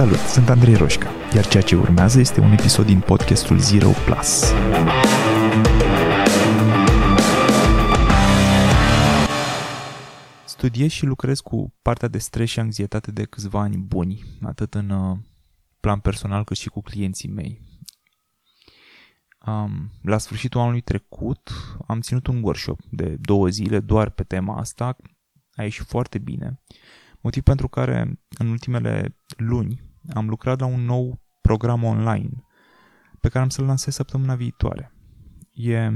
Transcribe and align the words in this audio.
Salut, 0.00 0.18
sunt 0.18 0.48
Andrei 0.48 0.74
Roșca, 0.74 1.10
iar 1.34 1.46
ceea 1.46 1.62
ce 1.62 1.76
urmează 1.76 2.20
este 2.20 2.40
un 2.40 2.52
episod 2.52 2.86
din 2.86 3.00
podcastul 3.00 3.58
Zero 3.58 3.90
Plus. 3.90 4.52
Studiez 10.44 10.90
și 10.90 11.04
lucrez 11.04 11.40
cu 11.40 11.74
partea 11.82 12.08
de 12.08 12.18
stres 12.18 12.48
și 12.50 12.60
anxietate 12.60 13.10
de 13.10 13.24
câțiva 13.24 13.60
ani 13.60 13.76
buni, 13.76 14.24
atât 14.42 14.74
în 14.74 14.90
uh, 14.90 15.18
plan 15.80 15.98
personal 15.98 16.44
cât 16.44 16.56
și 16.56 16.68
cu 16.68 16.80
clienții 16.80 17.28
mei. 17.28 17.60
Um, 19.46 19.90
la 20.02 20.18
sfârșitul 20.18 20.60
anului 20.60 20.80
trecut 20.80 21.50
am 21.86 22.00
ținut 22.00 22.26
un 22.26 22.42
workshop 22.42 22.80
de 22.90 23.16
două 23.20 23.48
zile 23.48 23.80
doar 23.80 24.10
pe 24.10 24.22
tema 24.22 24.56
asta. 24.56 24.96
A 25.54 25.62
ieșit 25.62 25.86
foarte 25.86 26.18
bine. 26.18 26.60
Motiv 27.20 27.42
pentru 27.42 27.68
care 27.68 28.20
în 28.38 28.48
ultimele 28.48 29.16
luni 29.36 29.88
am 30.14 30.28
lucrat 30.28 30.60
la 30.60 30.66
un 30.66 30.80
nou 30.80 31.20
program 31.40 31.82
online 31.82 32.44
pe 33.20 33.28
care 33.28 33.44
am 33.44 33.48
să-l 33.48 33.64
lansez 33.64 33.94
săptămâna 33.94 34.34
viitoare. 34.34 34.94
E 35.52 35.90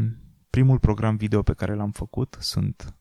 primul 0.50 0.78
program 0.78 1.16
video 1.16 1.42
pe 1.42 1.54
care 1.54 1.74
l-am 1.74 1.90
făcut, 1.90 2.36
sunt 2.40 2.98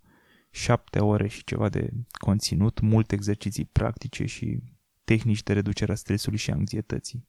șapte 0.49 0.99
ore 0.99 1.27
și 1.27 1.44
ceva 1.44 1.70
de 1.70 1.89
conținut, 2.12 2.80
multe 2.80 3.16
exerciții 3.16 3.66
practice 3.66 4.26
și 4.26 4.63
tehnici 5.03 5.44
de 5.44 5.53
reducere 5.53 5.91
a 5.91 5.95
stresului 5.95 6.38
și 6.38 6.52
anxietății. 6.52 7.27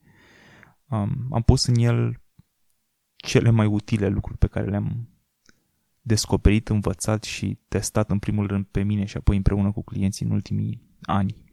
Um, 0.88 1.26
am 1.30 1.42
pus 1.42 1.64
în 1.64 1.74
el 1.74 2.22
cele 3.16 3.50
mai 3.50 3.66
utile 3.66 4.08
lucruri 4.08 4.38
pe 4.38 4.46
care 4.46 4.66
le-am 4.66 5.08
descoperit, 6.00 6.68
învățat 6.68 7.24
și 7.24 7.58
testat 7.68 8.10
în 8.10 8.18
primul 8.18 8.46
rând 8.46 8.64
pe 8.64 8.82
mine 8.82 9.04
și 9.04 9.16
apoi 9.16 9.36
împreună 9.36 9.72
cu 9.72 9.82
clienții 9.82 10.26
în 10.26 10.32
ultimii 10.32 10.82
ani. 11.02 11.43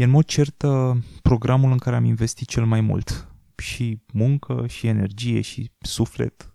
E 0.00 0.04
în 0.04 0.10
mod 0.10 0.24
cert 0.24 0.62
uh, 0.62 0.96
programul 1.22 1.70
în 1.70 1.78
care 1.78 1.96
am 1.96 2.04
investit 2.04 2.48
cel 2.48 2.64
mai 2.64 2.80
mult. 2.80 3.34
Și 3.56 4.02
muncă, 4.12 4.66
și 4.66 4.86
energie, 4.86 5.40
și 5.40 5.72
suflet. 5.80 6.54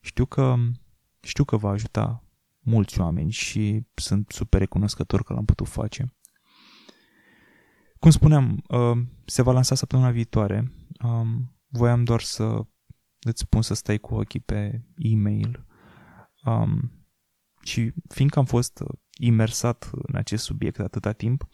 Știu 0.00 0.26
că, 0.26 0.56
știu 1.20 1.44
că 1.44 1.56
va 1.56 1.70
ajuta 1.70 2.24
mulți 2.60 3.00
oameni 3.00 3.30
și 3.30 3.86
sunt 3.94 4.30
super 4.30 4.60
recunoscător 4.60 5.22
că 5.22 5.32
l-am 5.32 5.44
putut 5.44 5.68
face. 5.68 6.14
Cum 7.98 8.10
spuneam, 8.10 8.62
uh, 8.68 8.98
se 9.24 9.42
va 9.42 9.52
lansa 9.52 9.74
săptămâna 9.74 10.10
viitoare. 10.10 10.72
Um, 11.04 11.56
voiam 11.68 12.04
doar 12.04 12.20
să 12.20 12.66
îți 13.20 13.40
spun 13.40 13.62
să 13.62 13.74
stai 13.74 13.98
cu 13.98 14.14
ochii 14.14 14.40
pe 14.40 14.82
e-mail. 14.96 15.66
Um, 16.44 16.92
și 17.62 17.92
fiindcă 18.08 18.38
am 18.38 18.44
fost 18.44 18.82
imersat 19.18 19.90
în 19.92 20.16
acest 20.16 20.44
subiect 20.44 20.78
atâta 20.78 21.12
timp, 21.12 21.48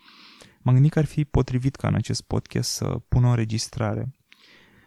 m-am 0.67 0.75
gândit 0.75 0.92
că 0.92 0.98
ar 0.98 1.05
fi 1.05 1.25
potrivit 1.25 1.77
ca 1.77 1.89
în 1.89 1.95
acest 1.95 2.22
podcast 2.22 2.70
să 2.70 2.84
pun 3.09 3.25
o 3.25 3.28
înregistrare 3.28 4.11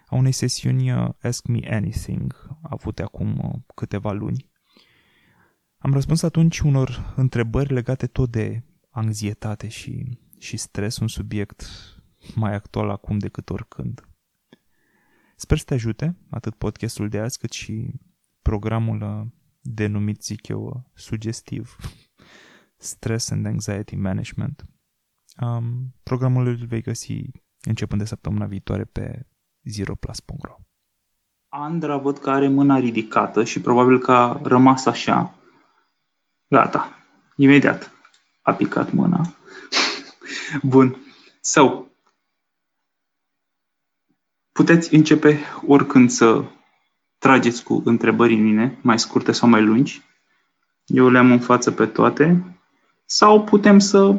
a 0.06 0.16
unei 0.16 0.32
sesiuni 0.32 0.92
uh, 0.92 1.10
Ask 1.22 1.46
Me 1.46 1.60
Anything, 1.70 2.58
avute 2.62 3.04
acum 3.04 3.38
uh, 3.38 3.62
câteva 3.76 4.12
luni. 4.12 4.52
Am 5.78 5.94
răspuns 5.94 6.22
atunci 6.22 6.60
unor 6.60 7.14
întrebări 7.16 7.74
legate 7.74 8.08
tot 8.08 8.32
de 8.32 8.64
anxietate 8.90 9.68
și, 9.68 10.20
și 10.40 10.58
stres, 10.58 10.98
un 10.98 11.08
subiect 11.08 11.66
mai 12.36 12.54
actual 12.54 12.90
acum 12.90 13.18
decât 13.18 13.50
oricând. 13.50 14.08
Sper 15.36 15.58
să 15.58 15.64
te 15.64 15.74
ajute, 15.74 16.18
atât 16.30 16.56
podcastul 16.56 17.10
de 17.10 17.20
azi, 17.20 17.40
cât 17.40 17.52
și 17.52 17.94
programul 18.42 19.02
uh, 19.02 19.28
denumit, 19.60 20.24
zic 20.24 20.48
eu, 20.48 20.92
sugestiv, 20.94 21.76
Stress 22.78 23.30
and 23.30 23.46
Anxiety 23.46 23.96
Management. 23.96 24.70
Um, 25.42 25.94
programul 26.04 26.48
îl 26.48 26.66
vei 26.68 26.82
găsi 26.82 27.22
începând 27.62 28.02
de 28.02 28.08
săptămâna 28.08 28.46
viitoare 28.46 28.84
pe 28.84 29.26
zeroplus.ro 29.64 30.56
Andra 31.50 31.98
văd 31.98 32.18
că 32.18 32.30
are 32.30 32.48
mâna 32.48 32.80
ridicată 32.80 33.44
și 33.44 33.62
probabil 33.62 34.00
că 34.00 34.12
a 34.12 34.40
rămas 34.44 34.86
așa. 34.86 35.36
Gata. 36.48 36.98
Imediat 37.36 37.92
a 38.42 38.54
picat 38.54 38.92
mâna. 38.92 39.36
Bun. 40.64 40.98
So, 41.42 41.86
puteți 44.52 44.96
începe 44.96 45.40
oricând 45.68 46.10
să 46.10 46.44
trageți 47.18 47.64
cu 47.64 47.82
întrebări 47.86 48.34
în 48.34 48.44
mine, 48.44 48.80
mai 48.82 49.00
scurte 49.00 49.32
sau 49.32 49.50
mai 49.50 49.62
lungi. 49.64 50.02
Eu 50.86 51.10
le-am 51.10 51.32
în 51.32 51.40
față 51.40 51.72
pe 51.72 51.86
toate. 51.86 52.58
Sau 53.06 53.44
putem 53.44 53.80
să 53.80 54.18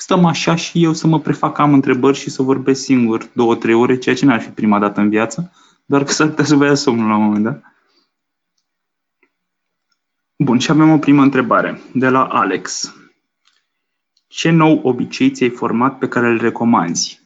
stăm 0.00 0.24
așa 0.24 0.54
și 0.54 0.82
eu 0.82 0.92
să 0.92 1.06
mă 1.06 1.20
prefac 1.20 1.54
că 1.54 1.62
am 1.62 1.72
întrebări 1.72 2.16
și 2.16 2.30
să 2.30 2.42
vorbesc 2.42 2.82
singur 2.82 3.30
două, 3.32 3.56
trei 3.56 3.74
ore, 3.74 3.98
ceea 3.98 4.14
ce 4.14 4.24
n-ar 4.24 4.40
fi 4.40 4.48
prima 4.48 4.78
dată 4.78 5.00
în 5.00 5.08
viață, 5.08 5.52
doar 5.84 6.04
că 6.04 6.12
s-ar 6.12 6.28
putea 6.28 6.44
să 6.44 6.54
vă 6.54 6.64
ia 6.64 6.74
somnul 6.74 7.08
la 7.08 7.16
un 7.16 7.22
moment 7.22 7.44
dat. 7.44 7.62
Bun, 10.36 10.58
și 10.58 10.70
avem 10.70 10.90
o 10.90 10.98
primă 10.98 11.22
întrebare 11.22 11.80
de 11.94 12.08
la 12.08 12.24
Alex. 12.24 12.94
Ce 14.26 14.50
nou 14.50 14.80
obicei 14.82 15.30
ți-ai 15.30 15.50
format 15.50 15.98
pe 15.98 16.08
care 16.08 16.26
îl 16.26 16.38
recomanzi? 16.38 17.20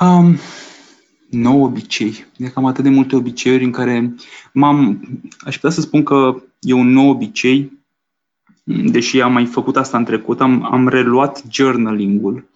Um, 0.00 0.36
nou 1.30 1.62
obicei. 1.62 2.26
E 2.36 2.48
cam 2.48 2.64
atât 2.66 2.84
de 2.84 2.90
multe 2.90 3.16
obiceiuri 3.16 3.64
în 3.64 3.70
care 3.70 4.14
m-am... 4.52 5.00
Aș 5.40 5.54
putea 5.54 5.70
să 5.70 5.80
spun 5.80 6.02
că 6.02 6.42
e 6.60 6.72
un 6.72 6.92
nou 6.92 7.08
obicei, 7.08 7.79
deși 8.64 9.20
am 9.20 9.32
mai 9.32 9.46
făcut 9.46 9.76
asta 9.76 9.96
în 9.96 10.04
trecut, 10.04 10.40
am, 10.40 10.72
am 10.72 10.88
reluat 10.88 11.42
journaling-ul. 11.50 12.48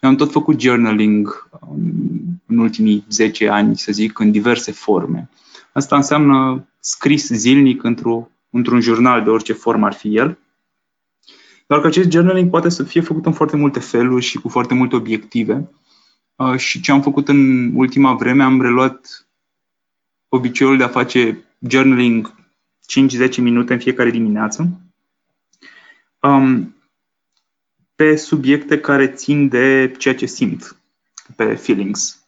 Eu 0.00 0.10
am 0.10 0.16
tot 0.16 0.30
făcut 0.30 0.60
journaling 0.60 1.48
um, 1.60 2.42
în 2.46 2.58
ultimii 2.58 3.04
10 3.08 3.48
ani, 3.48 3.76
să 3.76 3.92
zic, 3.92 4.18
în 4.18 4.30
diverse 4.30 4.72
forme. 4.72 5.28
Asta 5.72 5.96
înseamnă 5.96 6.66
scris 6.80 7.28
zilnic 7.28 7.82
într-o, 7.82 8.28
într-un 8.50 8.80
jurnal 8.80 9.22
de 9.24 9.30
orice 9.30 9.52
formă 9.52 9.86
ar 9.86 9.92
fi 9.92 10.16
el. 10.16 10.38
Doar 11.66 11.80
că 11.80 11.86
acest 11.86 12.10
journaling 12.10 12.50
poate 12.50 12.68
să 12.68 12.82
fie 12.82 13.00
făcut 13.00 13.26
în 13.26 13.32
foarte 13.32 13.56
multe 13.56 13.80
feluri 13.80 14.24
și 14.24 14.38
cu 14.38 14.48
foarte 14.48 14.74
multe 14.74 14.96
obiective. 14.96 15.70
Uh, 16.36 16.56
și 16.56 16.80
ce 16.80 16.92
am 16.92 17.02
făcut 17.02 17.28
în 17.28 17.72
ultima 17.74 18.14
vreme, 18.14 18.42
am 18.42 18.60
reluat 18.60 19.26
obiceiul 20.28 20.76
de 20.76 20.82
a 20.82 20.88
face 20.88 21.44
journaling 21.68 22.34
5-10 23.30 23.36
minute 23.36 23.72
în 23.72 23.78
fiecare 23.78 24.10
dimineață 24.10 24.80
um, 26.26 26.76
pe 27.94 28.16
subiecte 28.16 28.80
care 28.80 29.06
țin 29.06 29.48
de 29.48 29.94
ceea 29.98 30.14
ce 30.14 30.26
simt, 30.26 30.76
pe 31.36 31.54
feelings. 31.54 32.20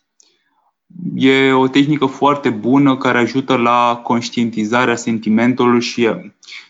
E 1.14 1.52
o 1.52 1.68
tehnică 1.68 2.06
foarte 2.06 2.50
bună 2.50 2.96
care 2.96 3.18
ajută 3.18 3.56
la 3.56 4.00
conștientizarea 4.02 4.96
sentimentelor 4.96 5.80
și 5.80 6.10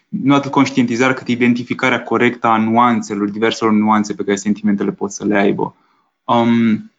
nu 0.08 0.34
atât 0.34 0.50
conștientizarea 0.50 1.14
cât 1.14 1.28
identificarea 1.28 2.02
corectă 2.02 2.46
a 2.46 2.56
nuanțelor, 2.56 3.30
diverselor 3.30 3.72
nuanțe 3.72 4.14
pe 4.14 4.24
care 4.24 4.36
sentimentele 4.36 4.92
pot 4.92 5.10
să 5.10 5.24
le 5.24 5.38
aibă. 5.38 5.74
Um, 6.24 6.92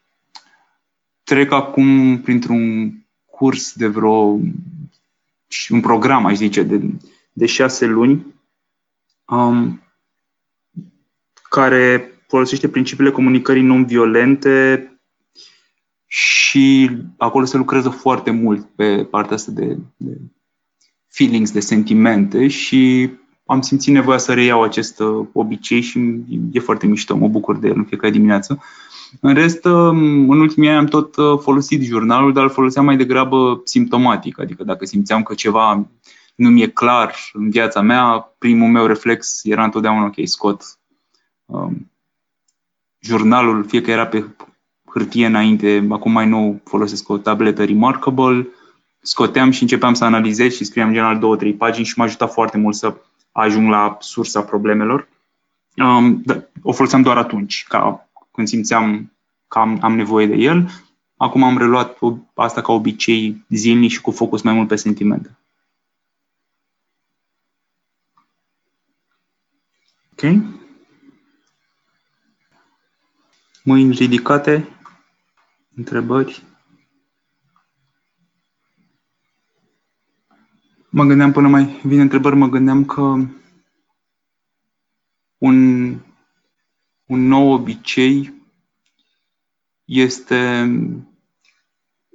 trec 1.24 1.52
acum 1.52 2.20
printr-un 2.22 2.94
curs 3.26 3.74
de 3.74 3.88
vreo 3.88 4.40
și 5.48 5.72
un 5.72 5.80
program, 5.80 6.26
aș 6.26 6.36
zice, 6.36 6.64
de, 6.64 6.82
de 7.34 7.46
șase 7.46 7.86
luni, 7.86 8.26
um, 9.26 9.82
care 11.50 12.14
folosește 12.28 12.68
principiile 12.68 13.12
comunicării 13.12 13.64
non-violente 13.64 14.84
și 16.06 16.90
acolo 17.18 17.46
se 17.46 17.58
lucrează 17.58 17.90
foarte 17.90 18.32
mult 18.32 18.68
pe 18.76 19.04
partea 19.04 19.36
asta 19.36 19.52
de, 19.52 19.78
de 19.98 20.18
feelings, 21.08 21.52
de 21.52 21.60
sentimente 21.60 22.48
și 22.48 23.10
am 23.46 23.62
simțit 23.62 23.94
nevoia 23.94 24.18
să 24.18 24.34
reiau 24.34 24.64
acest 24.64 25.00
uh, 25.00 25.28
obicei 25.34 25.82
și 25.82 26.00
e 26.52 26.60
foarte 26.60 26.88
mișto, 26.88 27.16
mă 27.16 27.28
bucur 27.28 27.58
de 27.58 27.68
el 27.68 27.78
în 27.78 27.86
fiecare 27.86 28.12
dimineață. 28.12 28.64
În 29.22 29.34
rest, 29.34 29.66
um, 29.66 30.30
în 30.30 30.40
ultimii 30.40 30.70
ani 30.70 30.78
am 30.78 30.86
tot 30.86 31.16
uh, 31.16 31.40
folosit 31.42 31.84
jurnalul, 31.84 32.34
dar 32.34 32.44
îl 32.44 32.50
foloseam 32.50 32.86
mai 32.86 32.98
degrabă 32.98 33.62
simptomatic, 33.64 34.40
adică 34.40 34.64
dacă 34.64 34.86
simțeam 34.86 35.24
că 35.24 35.34
ceva 35.34 35.88
nu 36.36 36.50
mi-e 36.50 36.68
clar 36.68 37.16
în 37.34 37.50
viața 37.50 37.82
mea, 37.82 38.34
primul 38.38 38.70
meu 38.70 38.86
reflex 38.86 39.40
era 39.44 39.64
întotdeauna 39.64 40.06
ok, 40.06 40.16
scot 40.24 40.79
um, 41.50 41.92
jurnalul, 43.00 43.66
fie 43.68 43.82
că 43.82 43.92
era 43.92 44.08
pe 44.08 44.26
hârtie 44.86 45.26
înainte, 45.26 45.88
acum 45.90 46.12
mai 46.12 46.28
nou 46.28 46.62
folosesc 46.64 47.10
o 47.10 47.18
tabletă 47.18 47.66
Remarkable, 47.66 48.48
scoteam 49.02 49.52
și 49.52 49.62
începeam 49.62 49.94
să 49.94 50.04
analizez 50.04 50.54
și 50.54 50.64
scriam 50.64 50.92
general 50.92 51.20
două, 51.20 51.36
trei 51.36 51.54
pagini 51.54 51.86
și 51.86 51.94
m-a 51.98 52.04
ajutat 52.04 52.34
foarte 52.34 52.58
mult 52.58 52.76
să 52.76 52.96
ajung 53.32 53.70
la 53.70 53.98
sursa 54.00 54.42
problemelor. 54.42 55.08
Um, 55.76 56.22
da, 56.26 56.44
o 56.62 56.72
foloseam 56.72 57.02
doar 57.02 57.18
atunci, 57.18 57.66
ca 57.68 58.10
când 58.32 58.48
simțeam 58.48 59.12
că 59.48 59.60
am, 59.60 59.78
am 59.82 59.96
nevoie 59.96 60.28
de 60.28 60.36
el. 60.36 60.70
Acum 61.18 61.44
am 61.44 61.58
reluat 61.58 61.98
asta 62.34 62.62
ca 62.62 62.72
obicei 62.72 63.46
zilnic 63.50 63.92
și 63.92 64.02
cu 64.02 64.12
focus 64.12 64.42
mai 64.42 64.54
mult 64.54 64.68
pe 64.68 64.76
sentimente. 64.76 65.38
Ok? 70.12 70.32
Mâini 73.64 73.94
ridicate? 73.94 74.70
Întrebări? 75.76 76.44
Mă 80.90 81.04
gândeam 81.04 81.32
până 81.32 81.48
mai 81.48 81.82
vine 81.84 82.02
întrebări, 82.02 82.36
mă 82.36 82.48
gândeam 82.48 82.86
că 82.86 83.02
un, 85.38 85.90
un 87.06 87.28
nou 87.28 87.52
obicei 87.52 88.34
este 89.86 90.70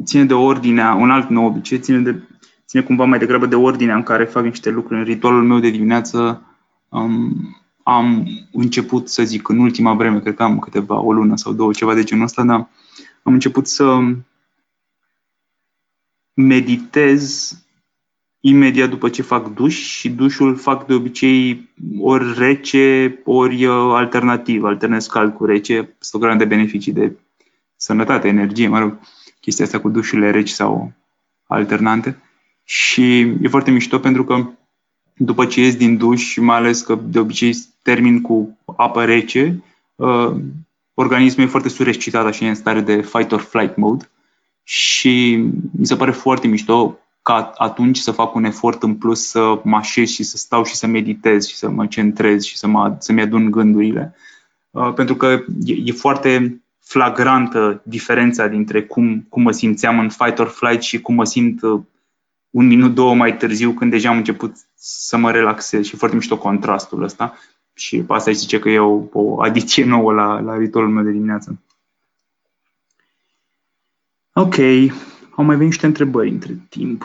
ține 0.05 0.25
de 0.25 0.35
ordinea, 0.35 0.95
un 0.95 1.11
alt 1.11 1.29
nou 1.29 1.45
obicei 1.45 1.79
ține, 1.79 1.99
de, 1.99 2.23
ține 2.67 2.83
cumva 2.83 3.05
mai 3.05 3.19
degrabă 3.19 3.47
de 3.47 3.55
ordinea 3.55 3.97
în 3.97 4.03
care 4.03 4.25
fac 4.25 4.45
niște 4.45 4.71
lucruri. 4.71 4.99
În 4.99 5.05
ritualul 5.05 5.45
meu 5.45 5.59
de 5.59 5.71
dimineață 5.71 6.43
um, 6.89 7.64
am 7.85 8.29
început, 8.53 9.09
să 9.09 9.23
zic, 9.23 9.49
în 9.49 9.59
ultima 9.59 9.95
vreme, 9.95 10.21
cred 10.21 10.35
că 10.35 10.43
am 10.43 10.59
câteva, 10.59 11.01
o 11.01 11.13
lună 11.13 11.37
sau 11.37 11.53
două, 11.53 11.73
ceva 11.73 11.95
de 11.95 12.05
genul 12.05 12.25
ăsta, 12.25 12.45
dar 12.45 12.69
am 13.23 13.33
început 13.33 13.67
să 13.67 14.01
meditez 16.35 17.53
imediat 18.41 18.89
după 18.89 19.09
ce 19.09 19.23
fac 19.23 19.55
duș 19.55 19.75
și 19.75 20.11
dușul 20.11 20.57
fac 20.57 20.87
de 20.87 20.95
obicei 20.95 21.69
ori 21.99 22.39
rece, 22.39 23.19
ori 23.25 23.65
uh, 23.65 23.93
alternativ, 23.95 24.65
alternez 24.65 25.07
cald 25.07 25.35
cu 25.35 25.45
rece, 25.45 25.95
sunt 25.99 26.23
o 26.23 26.35
de 26.35 26.45
beneficii 26.45 26.93
de 26.93 27.17
sănătate, 27.77 28.29
energie, 28.29 28.69
mă 28.69 28.79
rog, 28.79 28.99
chestia 29.41 29.65
asta 29.65 29.81
cu 29.81 29.89
dușurile 29.89 30.31
reci 30.31 30.49
sau 30.49 30.93
alternante. 31.47 32.23
Și 32.65 33.19
e 33.21 33.49
foarte 33.49 33.71
mișto 33.71 33.99
pentru 33.99 34.25
că 34.25 34.51
după 35.17 35.47
ce 35.47 35.61
ies 35.61 35.77
din 35.77 35.97
duș, 35.97 36.37
mai 36.37 36.57
ales 36.57 36.81
că 36.81 36.99
de 37.07 37.19
obicei 37.19 37.55
termin 37.83 38.21
cu 38.21 38.59
apă 38.77 39.05
rece, 39.05 39.63
uh, 39.95 40.35
organismul 40.95 41.47
e 41.47 41.51
foarte 41.51 41.69
surescitat 41.69 42.35
și 42.35 42.45
e 42.45 42.49
în 42.49 42.55
stare 42.55 42.81
de 42.81 43.01
fight 43.01 43.33
or 43.33 43.41
flight 43.41 43.77
mode 43.77 44.09
și 44.63 45.35
mi 45.79 45.87
se 45.87 45.97
pare 45.97 46.11
foarte 46.11 46.47
mișto 46.47 46.99
ca 47.23 47.53
atunci 47.57 47.99
să 47.99 48.11
fac 48.11 48.35
un 48.35 48.45
efort 48.45 48.83
în 48.83 48.95
plus 48.95 49.29
să 49.29 49.61
mă 49.65 49.77
așez 49.77 50.09
și 50.09 50.23
să 50.23 50.37
stau 50.37 50.65
și 50.65 50.75
să 50.75 50.87
meditez 50.87 51.47
și 51.47 51.57
să 51.57 51.71
mă 51.71 51.87
centrez 51.87 52.43
și 52.45 52.57
să 52.57 52.67
mă, 52.67 52.97
să-mi 52.99 53.21
adun 53.21 53.51
gândurile. 53.51 54.15
Uh, 54.71 54.93
pentru 54.93 55.17
că 55.17 55.27
e, 55.65 55.75
e 55.85 55.93
foarte 55.93 56.63
flagrantă 56.81 57.83
diferența 57.85 58.47
dintre 58.47 58.83
cum, 58.83 59.27
cum 59.29 59.43
mă 59.43 59.51
simțeam 59.51 59.99
în 59.99 60.09
fight 60.09 60.39
or 60.39 60.49
flight 60.49 60.83
și 60.83 61.01
cum 61.01 61.15
mă 61.15 61.25
simt 61.25 61.63
uh, 61.63 61.81
un 62.55 62.67
minut, 62.67 62.95
două 62.95 63.15
mai 63.15 63.37
târziu, 63.37 63.73
când 63.73 63.91
deja 63.91 64.09
am 64.09 64.17
început 64.17 64.57
să 64.75 65.17
mă 65.17 65.31
relaxez 65.31 65.85
și 65.85 65.97
foarte 65.97 66.17
mișto 66.17 66.39
contrastul 66.39 67.03
ăsta. 67.03 67.39
Și 67.73 68.03
pe 68.03 68.13
asta 68.13 68.31
zice 68.31 68.59
că 68.59 68.69
e 68.69 68.79
o, 68.79 69.03
o 69.13 69.43
adiție 69.43 69.85
nouă 69.85 70.13
la, 70.13 70.41
la 70.41 70.57
ritualul 70.57 70.91
meu 70.91 71.05
de 71.05 71.11
dimineață. 71.11 71.63
Ok, 74.33 74.55
au 75.37 75.45
mai 75.45 75.57
venit 75.57 75.71
niște 75.71 75.87
întrebări 75.87 76.31
între 76.31 76.67
timp. 76.69 77.05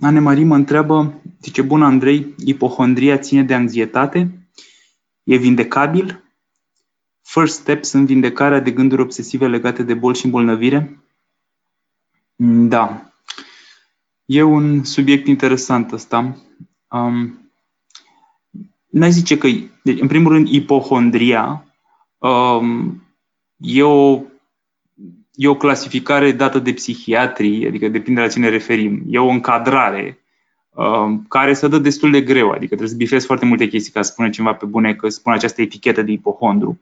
Anne 0.00 0.20
Marie 0.20 0.44
mă 0.44 0.54
întreabă, 0.54 1.22
zice, 1.40 1.62
bun 1.62 1.82
Andrei, 1.82 2.34
ipohondria 2.44 3.18
ține 3.18 3.42
de 3.42 3.54
anxietate? 3.54 4.48
E 5.22 5.36
vindecabil? 5.36 6.25
First 7.28 7.60
steps 7.60 7.92
în 7.92 8.06
vindecarea 8.06 8.60
de 8.60 8.70
gânduri 8.70 9.02
obsesive 9.02 9.46
legate 9.46 9.82
de 9.82 9.94
boli 9.94 10.16
și 10.16 10.24
îmbolnăvire? 10.24 10.98
Da. 12.68 13.12
E 14.24 14.42
un 14.42 14.84
subiect 14.84 15.26
interesant 15.26 15.92
ăsta. 15.92 16.36
Um, 16.90 17.50
n-ai 18.88 19.10
zice 19.10 19.38
că, 19.38 19.48
deci, 19.82 20.00
în 20.00 20.06
primul 20.06 20.32
rând, 20.32 20.48
ipohondria 20.48 21.64
um, 22.18 23.02
e, 23.56 23.82
o, 23.82 24.20
e 25.34 25.48
o 25.48 25.56
clasificare 25.56 26.32
dată 26.32 26.58
de 26.58 26.72
psihiatrii, 26.72 27.66
adică 27.66 27.88
depinde 27.88 28.20
la 28.20 28.28
cine 28.28 28.48
referim. 28.48 29.02
E 29.08 29.18
o 29.18 29.28
încadrare 29.28 30.18
um, 30.70 31.24
care 31.28 31.54
se 31.54 31.68
dă 31.68 31.78
destul 31.78 32.10
de 32.10 32.20
greu, 32.20 32.50
adică 32.50 32.66
trebuie 32.66 32.88
să 32.88 32.96
bifezi 32.96 33.26
foarte 33.26 33.44
multe 33.44 33.68
chestii 33.68 33.92
ca 33.92 34.02
să 34.02 34.10
spune 34.12 34.30
cineva 34.30 34.54
pe 34.54 34.66
bune 34.66 34.94
că 34.94 35.08
spune 35.08 35.36
această 35.36 35.62
etichetă 35.62 36.02
de 36.02 36.12
ipohondru. 36.12 36.80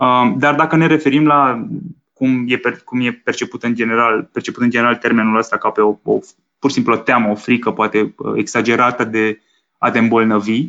Um, 0.00 0.38
dar 0.38 0.54
dacă 0.54 0.76
ne 0.76 0.86
referim 0.86 1.26
la 1.26 1.66
cum 2.12 2.44
e, 2.46 2.56
per, 2.56 2.82
cum 2.84 3.00
e 3.00 3.12
perceput 3.12 3.62
în 3.62 3.74
general, 3.74 4.28
perceput 4.32 4.62
în 4.62 4.70
general 4.70 4.96
termenul 4.96 5.38
ăsta 5.38 5.56
ca 5.56 5.70
pe 5.70 5.80
o, 5.80 5.96
o 6.02 6.18
pur 6.58 6.70
și 6.70 6.74
simplu 6.74 6.92
o 6.92 6.96
teamă, 6.96 7.30
o 7.30 7.34
frică, 7.34 7.70
poate 7.70 8.14
uh, 8.16 8.32
exagerată 8.36 9.04
de 9.04 9.40
a 9.78 9.90
te 9.90 9.98
îmbolnăvi, 9.98 10.68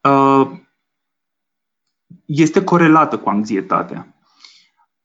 uh, 0.00 0.50
este 2.24 2.64
corelată 2.64 3.18
cu 3.18 3.28
anxietatea. 3.28 4.14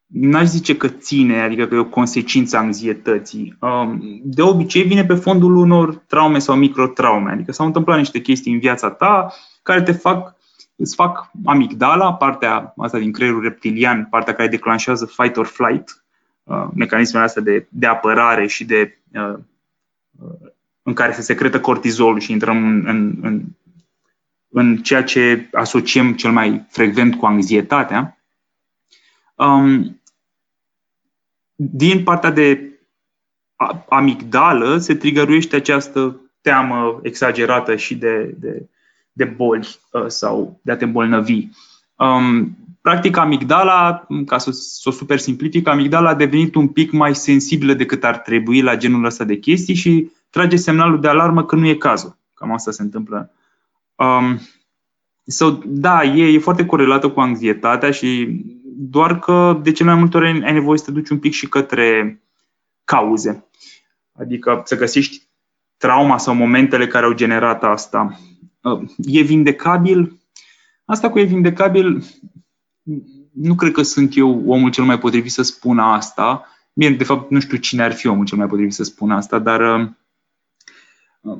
N-aș 0.05 0.45
zice 0.45 0.77
că 0.77 0.87
ține, 0.87 1.41
adică 1.41 1.67
că 1.67 1.75
e 1.75 1.77
o 1.77 1.85
consecință 1.85 2.57
a 2.57 2.59
anxietății. 2.59 3.57
Um, 3.59 4.19
de 4.23 4.41
obicei 4.41 4.83
vine 4.83 5.05
pe 5.05 5.13
fondul 5.13 5.55
unor 5.55 5.95
traume 5.95 6.39
sau 6.39 6.55
microtraume, 6.55 7.31
adică 7.31 7.51
s-au 7.51 7.65
întâmplat 7.65 7.97
niște 7.97 8.21
chestii 8.21 8.53
în 8.53 8.59
viața 8.59 8.89
ta 8.89 9.33
care 9.63 9.81
te 9.81 9.91
fac, 9.91 10.35
îți 10.81 10.95
fac 10.95 11.31
amigdala, 11.45 12.13
partea 12.13 12.73
asta 12.77 12.97
din 12.97 13.11
creierul 13.11 13.41
reptilian, 13.41 14.05
partea 14.05 14.35
care 14.35 14.47
declanșează 14.47 15.05
fight 15.05 15.37
or 15.37 15.45
flight, 15.45 16.03
uh, 16.43 16.67
mecanismele 16.73 17.25
astea 17.25 17.41
de, 17.41 17.67
de 17.69 17.85
apărare 17.87 18.47
și 18.47 18.65
de 18.65 18.97
uh, 19.13 19.37
uh, 20.21 20.49
în 20.83 20.93
care 20.93 21.11
se 21.11 21.21
secretă 21.21 21.59
cortizolul 21.59 22.19
și 22.19 22.31
intrăm 22.31 22.57
în, 22.57 22.83
în, 22.87 23.17
în 23.21 23.41
în 24.51 24.77
ceea 24.77 25.03
ce 25.03 25.49
asociem 25.51 26.13
cel 26.13 26.31
mai 26.31 26.65
frecvent 26.69 27.15
cu 27.15 27.25
anxietatea, 27.25 28.17
um, 29.35 30.01
din 31.55 32.03
partea 32.03 32.31
de 32.31 32.69
amigdală 33.89 34.77
se 34.77 34.95
trigăruiește 34.95 35.55
această 35.55 36.19
teamă 36.41 36.99
exagerată 37.03 37.75
și 37.75 37.95
de, 37.95 38.35
de, 38.39 38.69
de 39.25 39.33
boli 39.35 39.79
uh, 39.91 40.05
sau 40.07 40.59
de 40.61 40.71
a 40.71 40.75
te 40.75 40.83
îmbolnăvi. 40.83 41.47
Um, 41.95 42.57
practic, 42.81 43.17
amigdala, 43.17 44.07
ca 44.25 44.37
să, 44.37 44.51
să 44.51 44.89
o 44.89 44.91
super 44.91 45.19
simplific, 45.19 45.67
amigdala 45.67 46.09
a 46.09 46.15
devenit 46.15 46.55
un 46.55 46.67
pic 46.67 46.91
mai 46.91 47.15
sensibilă 47.15 47.73
decât 47.73 48.03
ar 48.03 48.17
trebui 48.17 48.61
la 48.61 48.75
genul 48.75 49.05
ăsta 49.05 49.23
de 49.23 49.35
chestii 49.35 49.75
și 49.75 50.11
trage 50.29 50.55
semnalul 50.55 50.99
de 50.99 51.07
alarmă 51.07 51.45
că 51.45 51.55
nu 51.55 51.67
e 51.67 51.73
cazul. 51.75 52.17
Cam 52.33 52.51
asta 52.51 52.71
se 52.71 52.81
întâmplă 52.81 53.31
Um, 54.01 54.39
so, 55.25 55.59
da, 55.65 56.03
e, 56.03 56.33
e 56.33 56.39
foarte 56.39 56.65
corelată 56.65 57.09
cu 57.09 57.19
anxietatea 57.19 57.91
și 57.91 58.41
doar 58.63 59.19
că 59.19 59.59
de 59.63 59.71
cele 59.71 59.89
mai 59.89 59.99
multe 59.99 60.17
ori 60.17 60.43
ai 60.43 60.53
nevoie 60.53 60.77
să 60.77 60.85
te 60.85 60.91
duci 60.91 61.09
un 61.09 61.19
pic 61.19 61.33
și 61.33 61.49
către 61.49 62.21
cauze. 62.83 63.45
Adică 64.19 64.61
să 64.65 64.75
găsești 64.75 65.21
trauma 65.77 66.17
sau 66.17 66.33
momentele 66.33 66.87
care 66.87 67.05
au 67.05 67.13
generat 67.13 67.63
asta. 67.63 68.19
Uh, 68.61 68.89
e 68.97 69.21
vindecabil? 69.21 70.19
Asta 70.85 71.09
cu 71.09 71.19
e 71.19 71.23
vindecabil, 71.23 72.03
nu 73.31 73.55
cred 73.55 73.71
că 73.71 73.81
sunt 73.81 74.17
eu 74.17 74.43
omul 74.47 74.71
cel 74.71 74.83
mai 74.83 74.99
potrivit 74.99 75.31
să 75.31 75.41
spun 75.41 75.79
asta. 75.79 76.47
Bine, 76.73 76.95
de 76.95 77.03
fapt, 77.03 77.31
nu 77.31 77.39
știu 77.39 77.57
cine 77.57 77.83
ar 77.83 77.93
fi 77.93 78.07
omul 78.07 78.25
cel 78.25 78.37
mai 78.37 78.47
potrivit 78.47 78.73
să 78.73 78.83
spun 78.83 79.11
asta, 79.11 79.39
dar 79.39 79.89
uh, 81.21 81.37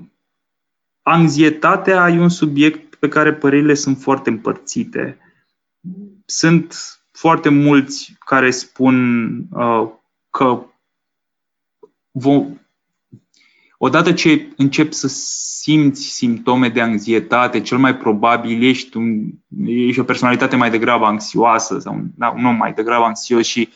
Anxietatea 1.02 2.10
e 2.10 2.20
un 2.20 2.30
subiect 2.30 2.96
pe 2.96 3.08
care 3.08 3.34
părerile 3.34 3.74
sunt 3.74 3.98
foarte 3.98 4.30
împărțite. 4.30 5.18
Sunt 6.26 6.76
foarte 7.12 7.50
mulți 7.50 8.16
care 8.26 8.52
spun 8.52 9.28
uh, 9.52 9.90
că 10.30 10.66
vom, 12.12 12.61
odată 13.84 14.14
ce 14.14 14.48
începi 14.58 14.94
să 14.94 15.08
simți 15.08 16.02
simptome 16.02 16.70
de 16.70 16.82
anxietate, 16.82 17.62
cel 17.62 17.78
mai 17.78 17.96
probabil 17.98 18.64
ești, 18.64 18.98
un, 18.98 19.24
ești 19.66 20.00
o 20.00 20.04
personalitate 20.04 20.56
mai 20.56 20.70
degrabă 20.70 21.06
anxioasă 21.06 21.80
sau 21.80 21.94
un, 21.94 22.06
da, 22.16 22.34
un 22.38 22.46
om 22.46 22.56
mai 22.56 22.74
degrabă 22.74 23.04
anxios 23.04 23.46
și 23.46 23.70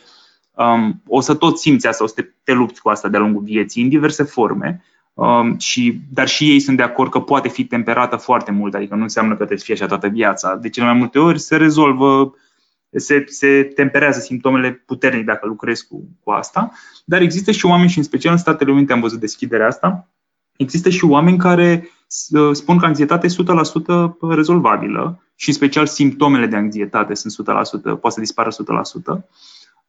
um, 0.54 1.02
o 1.06 1.20
să 1.20 1.34
tot 1.34 1.58
simți 1.58 1.86
asta, 1.86 2.04
o 2.04 2.06
să 2.06 2.12
te, 2.16 2.28
te 2.44 2.52
lupți 2.52 2.82
cu 2.82 2.88
asta 2.88 3.08
de-a 3.08 3.20
lungul 3.20 3.42
vieții, 3.42 3.82
în 3.82 3.88
diverse 3.88 4.22
forme. 4.22 4.84
Um, 5.14 5.58
și, 5.58 6.00
dar 6.12 6.28
și 6.28 6.50
ei 6.50 6.60
sunt 6.60 6.76
de 6.76 6.82
acord 6.82 7.10
că 7.10 7.20
poate 7.20 7.48
fi 7.48 7.64
temperată 7.64 8.16
foarte 8.16 8.50
mult, 8.50 8.74
adică 8.74 8.94
nu 8.94 9.02
înseamnă 9.02 9.30
că 9.30 9.36
trebuie 9.36 9.58
să 9.58 9.64
fie 9.64 9.74
așa 9.74 9.86
toată 9.86 10.08
viața. 10.08 10.56
De 10.56 10.68
cele 10.68 10.86
mai 10.86 10.98
multe 10.98 11.18
ori 11.18 11.38
se 11.38 11.56
rezolvă, 11.56 12.34
se, 12.98 13.24
se 13.26 13.62
temperează 13.74 14.20
simptomele 14.20 14.72
puternic 14.72 15.24
dacă 15.24 15.46
lucrezi 15.46 15.86
cu, 15.86 16.08
cu 16.20 16.30
asta, 16.30 16.70
dar 17.04 17.20
există 17.20 17.50
și 17.50 17.66
oameni, 17.66 17.90
și 17.90 17.98
în 17.98 18.04
special 18.04 18.32
în 18.32 18.38
Statele 18.38 18.72
Unite 18.72 18.92
am 18.92 19.00
văzut 19.00 19.20
deschiderea 19.20 19.66
asta, 19.66 20.08
există 20.56 20.88
și 20.88 21.04
oameni 21.04 21.38
care 21.38 21.90
uh, 22.30 22.50
spun 22.52 22.78
că 22.78 22.86
anxietatea 22.86 23.28
e 23.28 23.42
100% 24.28 24.34
rezolvabilă 24.34 25.22
și 25.34 25.48
în 25.48 25.54
special 25.54 25.86
simptomele 25.86 26.46
de 26.46 26.56
anxietate 26.56 27.14
sunt 27.14 27.48
100%, 27.48 27.82
poate 27.82 28.10
să 28.10 28.20
dispară 28.20 28.50
100%. 29.18 29.24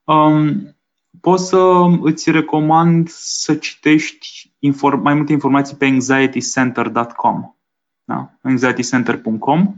Um, 0.03 0.75
pot 1.21 1.39
să 1.39 1.57
îți 2.01 2.31
recomand 2.31 3.09
să 3.09 3.55
citești 3.55 4.53
inform- 4.59 5.01
mai 5.01 5.13
multe 5.13 5.31
informații 5.31 5.75
pe 5.75 5.85
anxietycenter.com. 5.85 7.55
da? 8.03 8.31
anxietycenter.com. 8.41 9.75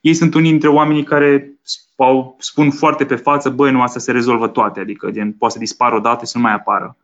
Ei 0.00 0.14
sunt 0.14 0.34
unii 0.34 0.50
dintre 0.50 0.68
oamenii 0.68 1.04
care 1.04 1.52
spun 2.38 2.70
foarte 2.70 3.04
pe 3.04 3.14
față, 3.14 3.50
băi, 3.50 3.72
nu, 3.72 3.82
asta 3.82 3.98
se 3.98 4.12
rezolvă 4.12 4.48
toate, 4.48 4.80
adică 4.80 5.10
gen, 5.10 5.32
poate 5.32 5.54
să 5.54 5.60
dispară 5.60 5.96
odată 5.96 6.24
și 6.24 6.30
să 6.30 6.38
nu 6.38 6.44
mai 6.44 6.54
apară. 6.54 6.96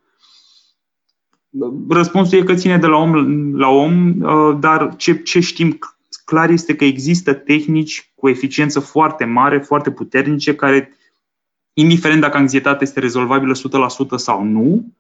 Răspunsul 1.89 2.39
e 2.39 2.43
că 2.43 2.55
ține 2.55 2.79
de 2.79 2.87
la 2.87 2.97
om 2.97 3.55
la 3.57 3.69
om, 3.69 4.21
uh, 4.21 4.57
dar 4.61 4.97
ce, 4.97 5.23
ce 5.23 5.41
știm 5.41 5.79
clar 6.25 6.51
este 6.51 6.77
că 6.77 6.85
există 6.85 7.35
tehnici 7.35 8.13
cu 8.15 8.29
eficiență 8.29 8.81
foarte 8.81 9.25
mare, 9.25 9.59
foarte 9.59 9.91
puternice, 9.91 10.55
care, 10.55 10.93
indiferent 11.73 12.21
dacă 12.21 12.37
anxietatea 12.37 12.79
este 12.81 13.01
rezolvabilă 13.01 13.55
100% 13.55 14.17
sau 14.17 14.45
nu, 14.45 14.93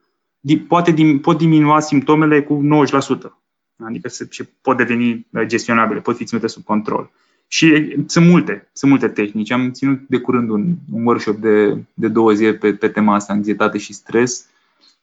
poate, 0.69 0.95
pot 1.23 1.39
diminua 1.39 1.81
simptomele 1.81 2.43
cu 2.43 2.61
90%. 2.65 3.43
Adică 3.85 4.09
se, 4.09 4.29
pot 4.61 4.77
deveni 4.77 5.27
uh, 5.31 5.47
gestionabile, 5.47 6.01
pot 6.01 6.17
fi 6.17 6.25
ținute 6.25 6.47
sub 6.47 6.65
control. 6.65 7.11
Și 7.49 7.97
sunt 8.07 8.27
multe, 8.27 8.69
sunt 8.73 8.91
multe 8.91 9.09
tehnici. 9.09 9.51
Am 9.51 9.71
ținut 9.71 10.01
de 10.09 10.19
curând 10.19 10.51
un, 10.51 10.75
un 10.93 11.05
workshop 11.07 11.37
de, 11.37 11.77
de 11.95 12.09
două 12.09 12.33
zile 12.33 12.55
pe, 12.55 12.75
pe 12.75 12.89
tema 12.89 13.15
asta, 13.15 13.33
anxietate 13.33 13.79
și 13.79 13.93
stres. 13.93 14.47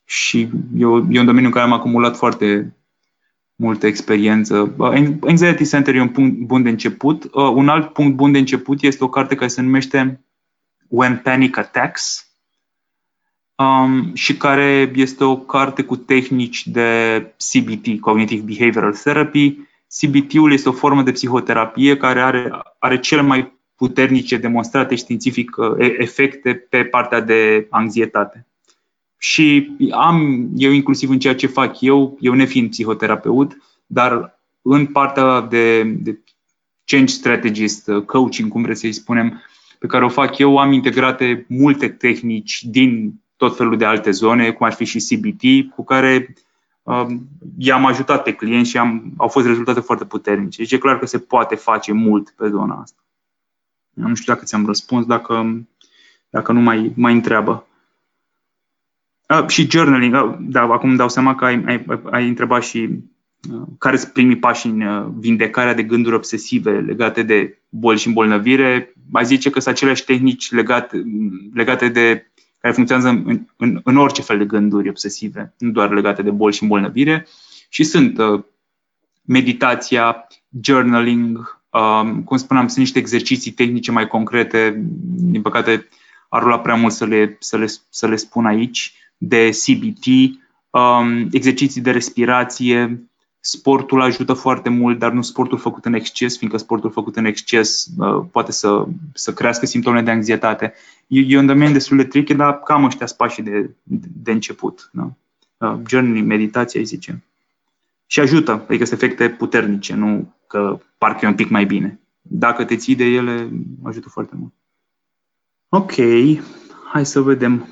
Și 0.05 0.49
e, 0.77 0.85
o, 0.85 0.97
e 0.97 1.19
un 1.19 1.25
domeniu 1.25 1.45
în 1.45 1.53
care 1.53 1.65
am 1.65 1.73
acumulat 1.73 2.17
foarte 2.17 2.75
multă 3.55 3.87
experiență. 3.87 4.75
Anxiety 5.21 5.69
Center 5.69 5.95
e 5.95 6.01
un 6.01 6.09
punct 6.09 6.37
bun 6.37 6.63
de 6.63 6.69
început. 6.69 7.23
Uh, 7.23 7.31
un 7.53 7.67
alt 7.67 7.93
punct 7.93 8.15
bun 8.15 8.31
de 8.31 8.37
început 8.37 8.81
este 8.81 9.03
o 9.03 9.09
carte 9.09 9.35
care 9.35 9.49
se 9.49 9.61
numește 9.61 10.21
When 10.87 11.21
Panic 11.23 11.57
Attacks 11.57 12.31
um, 13.55 14.13
și 14.13 14.37
care 14.37 14.91
este 14.95 15.23
o 15.23 15.37
carte 15.37 15.83
cu 15.83 15.95
tehnici 15.95 16.67
de 16.67 17.21
CBT, 17.51 17.99
Cognitive 17.99 18.53
Behavioral 18.53 18.93
Therapy. 18.93 19.57
CBT-ul 19.99 20.51
este 20.51 20.69
o 20.69 20.71
formă 20.71 21.03
de 21.03 21.11
psihoterapie 21.11 21.97
care 21.97 22.21
are, 22.21 22.51
are 22.79 22.99
cele 22.99 23.21
mai 23.21 23.59
puternice 23.75 24.37
demonstrate 24.37 24.95
științific 24.95 25.57
uh, 25.57 25.75
efecte 25.97 26.53
pe 26.53 26.83
partea 26.83 27.19
de 27.19 27.67
anxietate. 27.69 28.45
Și 29.17 29.75
am, 29.91 30.49
eu 30.55 30.71
inclusiv 30.71 31.09
în 31.09 31.19
ceea 31.19 31.35
ce 31.35 31.47
fac 31.47 31.81
eu, 31.81 32.17
eu 32.19 32.33
nefiind 32.33 32.69
psihoterapeut, 32.69 33.57
dar 33.85 34.39
în 34.61 34.85
partea 34.85 35.41
de, 35.41 35.83
de 35.83 36.19
change 36.85 37.13
strategist, 37.13 37.87
uh, 37.87 38.03
coaching, 38.03 38.51
cum 38.51 38.61
vreți 38.61 38.79
să-i 38.79 38.91
spunem, 38.91 39.41
pe 39.79 39.87
care 39.87 40.05
o 40.05 40.09
fac 40.09 40.37
eu, 40.37 40.57
am 40.57 40.71
integrate 40.71 41.45
multe 41.47 41.89
tehnici 41.89 42.63
din 42.63 43.13
tot 43.35 43.57
felul 43.57 43.77
de 43.77 43.85
alte 43.85 44.11
zone, 44.11 44.51
cum 44.51 44.65
ar 44.65 44.73
fi 44.73 44.85
și 44.85 45.05
CBT, 45.09 45.73
cu 45.75 45.83
care 45.83 46.15
um, 46.25 46.33
i-am 47.57 47.85
ajutat 47.85 48.23
pe 48.23 48.33
clienți 48.33 48.69
și 48.69 48.77
am, 48.77 49.13
au 49.17 49.27
fost 49.27 49.45
rezultate 49.45 49.79
foarte 49.79 50.05
puternice. 50.05 50.61
Deci 50.61 50.71
e 50.71 50.77
clar 50.77 50.99
că 50.99 51.05
se 51.05 51.19
poate 51.19 51.55
face 51.55 51.91
mult 51.91 52.29
pe 52.29 52.49
zona 52.49 52.75
asta. 52.75 53.01
Nu 53.93 54.15
știu 54.15 54.33
dacă 54.33 54.45
ți-am 54.45 54.65
răspuns, 54.65 55.05
dacă, 55.05 55.65
dacă 56.29 56.51
nu 56.51 56.59
mai, 56.59 56.91
mai 56.95 57.13
întreabă. 57.13 57.67
Uh, 59.29 59.47
și 59.47 59.69
journaling, 59.69 60.13
uh, 60.13 60.35
da, 60.39 60.61
acum 60.61 60.89
îmi 60.89 60.97
dau 60.97 61.09
seama 61.09 61.35
că 61.35 61.45
ai, 61.45 61.63
ai, 61.65 61.85
ai 62.11 62.27
întrebat 62.27 62.63
și 62.63 62.89
uh, 63.51 63.61
care 63.77 63.97
sunt 63.97 64.13
primii 64.13 64.37
pași 64.37 64.67
în 64.67 64.81
uh, 64.81 65.07
vindecarea 65.17 65.73
de 65.73 65.83
gânduri 65.83 66.15
obsesive 66.15 66.79
legate 66.79 67.23
de 67.23 67.61
boli 67.69 67.99
și 67.99 68.07
îmbolnăvire. 68.07 68.93
Mai 69.09 69.25
zice 69.25 69.49
că 69.49 69.59
sunt 69.59 69.75
aceleași 69.75 70.03
tehnici 70.03 70.51
legate, 70.51 71.03
legate 71.53 71.89
de 71.89 72.30
care 72.61 72.73
funcționează 72.73 73.09
în, 73.09 73.45
în, 73.57 73.81
în 73.83 73.97
orice 73.97 74.21
fel 74.21 74.37
de 74.37 74.45
gânduri 74.45 74.89
obsesive, 74.89 75.53
nu 75.57 75.69
doar 75.69 75.91
legate 75.91 76.21
de 76.21 76.31
boli 76.31 76.53
și 76.53 76.61
îmbolnăvire. 76.61 77.27
Și 77.69 77.83
sunt 77.83 78.17
uh, 78.17 78.43
meditația, 79.21 80.27
journaling, 80.61 81.61
um, 81.69 82.23
cum 82.23 82.37
spuneam, 82.37 82.67
sunt 82.67 82.79
niște 82.79 82.99
exerciții 82.99 83.51
tehnice 83.51 83.91
mai 83.91 84.07
concrete, 84.07 84.81
din 85.05 85.41
păcate 85.41 85.87
ar 86.29 86.41
rula 86.41 86.59
prea 86.59 86.75
mult 86.75 86.93
să 86.93 87.05
le, 87.05 87.37
să 87.39 87.57
le, 87.57 87.65
să 87.89 88.07
le 88.07 88.15
spun 88.15 88.45
aici, 88.45 88.93
de 89.17 89.49
CBT, 89.49 90.05
um, 90.69 91.27
exerciții 91.31 91.81
de 91.81 91.91
respirație, 91.91 93.09
sportul 93.43 94.01
ajută 94.01 94.33
foarte 94.33 94.69
mult, 94.69 94.99
dar 94.99 95.11
nu 95.11 95.21
sportul 95.21 95.57
făcut 95.57 95.85
în 95.85 95.93
exces, 95.93 96.37
fiindcă 96.37 96.59
sportul 96.59 96.91
făcut 96.91 97.15
în 97.15 97.25
exces 97.25 97.87
uh, 97.97 98.23
poate 98.31 98.51
să, 98.51 98.85
să 99.13 99.33
crească 99.33 99.65
simptomele 99.65 100.03
de 100.03 100.11
anxietate. 100.11 100.73
E, 101.07 101.19
e 101.19 101.37
un 101.37 101.45
domeniu 101.45 101.73
destul 101.73 101.97
de 101.97 102.03
tricky, 102.03 102.33
dar 102.33 102.59
cam 102.59 102.83
ăștia 102.83 103.05
sunt 103.05 103.17
pașii 103.17 103.43
de, 103.43 103.69
de, 103.83 104.07
de 104.23 104.31
început. 104.31 104.89
Da? 104.93 105.11
Uh, 105.57 105.79
journey, 105.87 106.21
meditația, 106.21 106.79
îi 106.79 106.85
zicem. 106.85 107.23
Și 108.05 108.19
ajută, 108.19 108.51
adică 108.51 108.85
sunt 108.85 109.01
efecte 109.01 109.29
puternice, 109.29 109.93
nu 109.93 110.33
că 110.47 110.79
parcă 110.97 111.25
e 111.25 111.27
un 111.27 111.35
pic 111.35 111.49
mai 111.49 111.65
bine. 111.65 111.99
Dacă 112.21 112.65
te 112.65 112.75
ții 112.75 112.95
de 112.95 113.03
ele, 113.03 113.49
ajută 113.83 114.09
foarte 114.09 114.35
mult. 114.35 114.53
Ok, 115.69 115.93
hai 116.91 117.05
să 117.05 117.21
vedem 117.21 117.67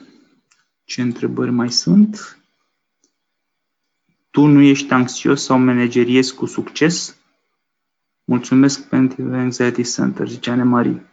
ce 0.84 1.02
întrebări 1.02 1.52
mai 1.52 1.72
sunt. 1.72 2.39
Tu 4.32 4.46
nu 4.46 4.62
ești 4.62 4.94
anxios 4.94 5.44
sau 5.44 5.58
manageriezi 5.60 6.36
cu 6.36 6.46
succes? 6.46 7.18
Mulțumesc 8.24 8.88
pentru 8.88 9.34
Anxiety 9.34 9.84
Center, 9.84 10.28
zice 10.28 10.50
Anne 10.50 10.64
Marie. 10.64 11.10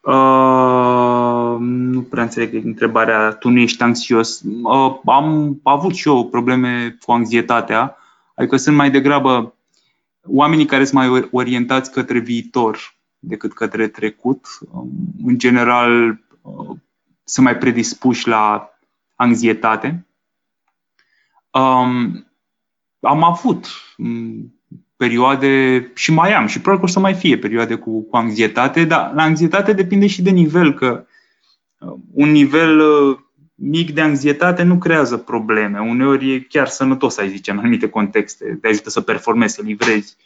Uh, 0.00 1.56
nu 1.58 2.02
prea 2.02 2.22
înțeleg 2.22 2.64
întrebarea, 2.64 3.32
tu 3.32 3.48
nu 3.48 3.58
ești 3.58 3.82
anxios. 3.82 4.42
Uh, 4.62 4.98
am 5.04 5.60
avut 5.62 5.94
și 5.94 6.08
eu 6.08 6.28
probleme 6.28 6.98
cu 7.04 7.12
anxietatea, 7.12 7.96
adică 8.34 8.56
sunt 8.56 8.76
mai 8.76 8.90
degrabă 8.90 9.54
oamenii 10.26 10.66
care 10.66 10.84
sunt 10.84 11.08
mai 11.08 11.28
orientați 11.30 11.92
către 11.92 12.18
viitor 12.18 12.96
decât 13.18 13.52
către 13.52 13.88
trecut. 13.88 14.46
Um, 14.70 14.90
în 15.24 15.38
general, 15.38 16.18
uh, 16.42 16.76
sunt 17.24 17.46
mai 17.46 17.56
predispuși 17.56 18.28
la 18.28 18.70
anxietate. 19.16 20.06
Um, 21.50 22.27
am 23.00 23.24
avut 23.24 23.66
mm, 23.96 24.52
perioade 24.98 25.90
și 25.94 26.12
mai 26.12 26.32
am 26.32 26.46
și 26.46 26.60
probabil 26.60 26.84
că 26.84 26.90
o 26.90 26.92
să 26.92 27.00
mai 27.00 27.14
fie 27.14 27.38
perioade 27.38 27.74
cu, 27.74 28.02
cu 28.02 28.16
anxietate, 28.16 28.84
dar 28.84 29.12
la 29.14 29.22
anxietate 29.22 29.72
depinde 29.72 30.06
și 30.06 30.22
de 30.22 30.30
nivel, 30.30 30.74
că 30.74 31.06
uh, 31.78 31.94
un 32.12 32.30
nivel 32.30 32.78
uh, 32.78 33.18
mic 33.54 33.90
de 33.94 34.00
anxietate 34.00 34.62
nu 34.62 34.78
creează 34.78 35.16
probleme. 35.16 35.78
Uneori 35.78 36.34
e 36.34 36.40
chiar 36.40 36.66
sănătos, 36.66 37.18
ai 37.18 37.28
zice, 37.28 37.50
în 37.50 37.58
anumite 37.58 37.88
contexte, 37.88 38.58
te 38.60 38.68
ajută 38.68 38.90
să 38.90 39.00
performezi, 39.00 39.54
să 39.54 39.62
livrezi 39.64 40.16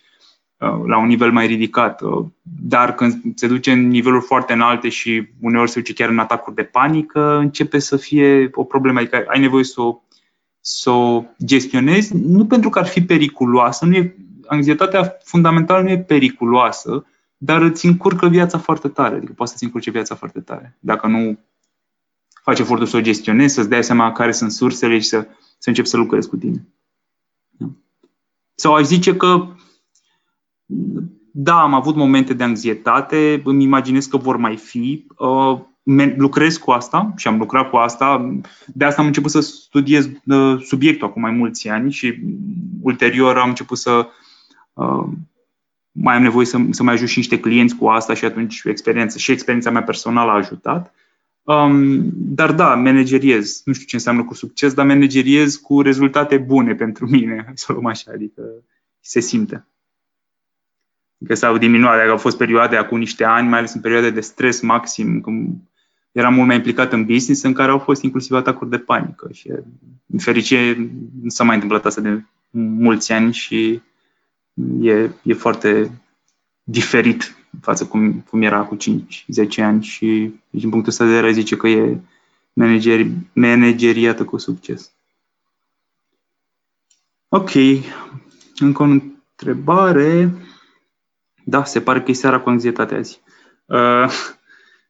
uh, 0.57 0.83
la 0.87 0.99
un 0.99 1.07
nivel 1.07 1.33
mai 1.33 1.47
ridicat. 1.47 2.00
Dar 2.43 2.95
când 2.95 3.23
se 3.35 3.47
duce 3.47 3.73
în 3.73 3.88
niveluri 3.88 4.25
foarte 4.25 4.52
înalte 4.52 4.88
și 4.88 5.29
uneori 5.41 5.71
se 5.71 5.79
duce 5.79 5.93
chiar 5.93 6.09
în 6.09 6.19
atacuri 6.19 6.57
de 6.57 6.62
panică, 6.62 7.37
începe 7.37 7.79
să 7.79 7.97
fie 7.97 8.50
o 8.52 8.64
problemă. 8.64 8.99
Adică 8.99 9.25
ai 9.26 9.41
nevoie 9.41 9.64
să 9.64 9.81
o 9.81 10.02
să 10.64 10.90
o 10.90 11.25
gestionezi, 11.45 12.16
nu 12.16 12.47
pentru 12.47 12.71
că 12.71 12.78
ar 12.78 12.87
fi 12.87 13.02
periculoasă, 13.02 13.85
nu 13.85 13.95
e, 13.95 14.16
anxietatea 14.47 15.16
fundamental 15.25 15.83
nu 15.83 15.90
e 15.90 15.99
periculoasă, 15.99 17.07
dar 17.37 17.62
îți 17.62 17.87
încurcă 17.87 18.28
viața 18.28 18.59
foarte 18.59 18.88
tare, 18.88 19.16
adică 19.16 19.33
poate 19.33 19.50
să-ți 19.50 19.64
încurce 19.64 19.90
viața 19.90 20.14
foarte 20.14 20.40
tare. 20.40 20.76
Dacă 20.81 21.07
nu 21.07 21.38
faci 22.42 22.59
efortul 22.59 22.87
să 22.87 22.97
o 22.97 23.00
gestionezi, 23.00 23.54
să-ți 23.54 23.69
dai 23.69 23.85
seama 23.85 24.12
care 24.12 24.33
sunt 24.33 24.52
sursele 24.52 24.99
și 24.99 25.07
să, 25.07 25.26
să 25.59 25.69
începi 25.69 25.88
să 25.88 25.97
lucrezi 25.97 26.28
cu 26.28 26.37
tine. 26.37 26.69
Da. 27.50 27.66
Sau 28.54 28.75
aș 28.75 28.85
zice 28.85 29.16
că 29.16 29.47
da, 31.33 31.62
am 31.62 31.75
avut 31.75 31.95
momente 31.95 32.35
de 32.35 32.45
anxietate, 32.45 33.40
îmi 33.45 33.62
imaginez 33.62 34.07
că 34.07 34.16
vor 34.16 34.37
mai 34.37 34.57
fi. 34.57 35.07
Uh, 35.83 36.12
lucrez 36.17 36.57
cu 36.57 36.71
asta 36.71 37.12
și 37.17 37.29
am 37.29 37.39
lucrat 37.39 37.71
cu 37.71 37.77
asta. 37.77 38.39
De 38.67 38.85
asta 38.85 39.01
am 39.01 39.07
început 39.07 39.31
să 39.31 39.41
studiez 39.41 40.09
uh, 40.27 40.61
subiectul 40.62 41.07
acum 41.07 41.23
mai 41.23 41.31
mulți 41.31 41.69
ani 41.69 41.93
și 41.93 42.21
ulterior 42.83 43.37
am 43.37 43.49
început 43.49 43.79
să 43.79 44.09
uh, 44.73 45.05
mai 45.93 46.15
am 46.15 46.23
nevoie 46.23 46.47
să, 46.47 46.59
să 46.71 46.83
mai 46.83 46.95
ajut 46.95 47.09
și 47.09 47.19
niște 47.19 47.41
clienți 47.41 47.77
cu 47.77 47.87
asta 47.87 48.15
și 48.15 48.25
atunci 48.25 48.62
experiența, 48.65 49.19
și 49.19 49.33
experiența 49.33 49.71
mea 49.71 49.83
personală 49.83 50.31
a 50.31 50.35
ajutat. 50.35 50.95
Um, 51.43 52.11
dar 52.15 52.53
da, 52.53 52.75
manageriez. 52.75 53.62
Nu 53.65 53.73
știu 53.73 53.87
ce 53.87 53.97
înseamnă 53.97 54.25
cu 54.25 54.35
succes, 54.35 54.75
dar 54.75 54.87
manageriez 54.87 55.57
cu 55.57 55.81
rezultate 55.81 56.39
bune 56.39 56.75
pentru 56.75 57.09
mine, 57.09 57.53
să 57.55 57.73
luăm 57.73 57.87
așa, 57.87 58.11
adică 58.15 58.43
se 59.01 59.21
simte 59.21 59.67
că 61.27 61.35
s-au 61.35 61.59
diminuat, 61.59 61.97
dacă 61.97 62.11
au 62.11 62.17
fost 62.17 62.37
perioade 62.37 62.77
acum 62.77 62.99
niște 62.99 63.25
ani, 63.25 63.49
mai 63.49 63.59
ales 63.59 63.75
în 63.75 63.81
perioade 63.81 64.11
de 64.11 64.21
stres 64.21 64.61
maxim, 64.61 65.21
când 65.21 65.57
eram 66.12 66.35
mult 66.35 66.47
mai 66.47 66.57
implicat 66.57 66.92
în 66.92 67.04
business, 67.04 67.42
în 67.42 67.52
care 67.52 67.71
au 67.71 67.78
fost 67.78 68.02
inclusiv 68.02 68.37
atacuri 68.37 68.71
de 68.71 68.78
panică. 68.78 69.28
Și, 69.33 69.49
în 70.07 70.19
fericire, 70.19 70.90
nu 71.23 71.28
s-a 71.28 71.45
mai 71.45 71.54
întâmplat 71.54 71.85
asta 71.85 72.00
de 72.00 72.25
mulți 72.61 73.12
ani 73.12 73.33
și 73.33 73.81
e, 74.81 75.11
e 75.23 75.35
foarte 75.35 75.90
diferit 76.62 77.37
față 77.61 77.87
cum, 77.87 78.21
cum 78.21 78.42
era 78.42 78.62
cu 78.64 78.76
5-10 78.76 78.78
ani 79.57 79.83
și 79.83 80.35
din 80.50 80.71
punctul 80.71 80.90
ăsta 80.92 81.04
de 81.04 81.11
vedere 81.11 81.33
zice 81.33 81.57
că 81.57 81.69
e 81.69 82.00
manageri, 82.52 83.11
manageriată 83.33 84.25
cu 84.25 84.38
succes. 84.38 84.92
Ok, 87.28 87.50
încă 88.57 88.83
o 88.83 88.87
întrebare. 88.87 90.33
Da, 91.45 91.64
se 91.64 91.81
pare 91.81 92.02
că 92.02 92.11
e 92.11 92.14
seara 92.14 92.40
cu 92.40 92.49
anxietate 92.49 92.95
azi. 92.95 93.21
Uh, 93.64 94.12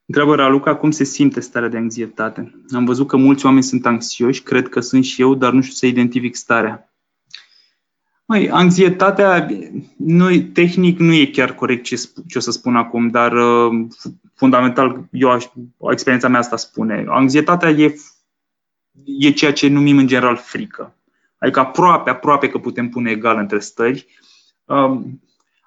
întreabă 0.07 0.35
Raluca 0.35 0.77
cum 0.77 0.91
se 0.91 1.05
simte 1.05 1.41
starea 1.41 1.69
de 1.69 1.77
anxietate. 1.77 2.65
Am 2.75 2.85
văzut 2.85 3.07
că 3.07 3.17
mulți 3.17 3.45
oameni 3.47 3.63
sunt 3.63 3.87
anxioși, 3.87 4.43
cred 4.43 4.69
că 4.69 4.81
sunt 4.81 5.05
și 5.05 5.21
eu, 5.21 5.35
dar 5.35 5.53
nu 5.53 5.61
știu 5.61 5.75
să 5.75 5.87
identific 5.87 6.35
starea. 6.35 6.93
Măi, 8.25 8.51
anxietatea, 8.51 9.49
nu, 9.97 10.41
tehnic 10.41 10.99
nu 10.99 11.13
e 11.13 11.27
chiar 11.27 11.55
corect 11.55 11.85
ce, 11.85 11.97
ce 12.29 12.39
o 12.39 12.41
să 12.41 12.51
spun 12.51 12.77
acum, 12.77 13.09
dar 13.09 13.33
uh, 13.33 13.87
fundamental, 14.35 15.09
eu 15.11 15.31
aș, 15.31 15.45
experiența 15.91 16.29
mea 16.29 16.41
asta 16.41 16.57
spune. 16.57 17.05
Anxietatea 17.09 17.69
e, 17.71 17.95
e 19.05 19.31
ceea 19.31 19.53
ce 19.53 19.69
numim 19.69 19.99
în 19.99 20.07
general 20.07 20.37
frică. 20.37 20.97
Adică 21.39 21.61
aproape, 21.61 22.11
aproape 22.11 22.49
că 22.49 22.59
putem 22.59 22.89
pune 22.89 23.11
egal 23.11 23.37
între 23.37 23.59
stări. 23.59 24.07
Uh, 24.65 25.01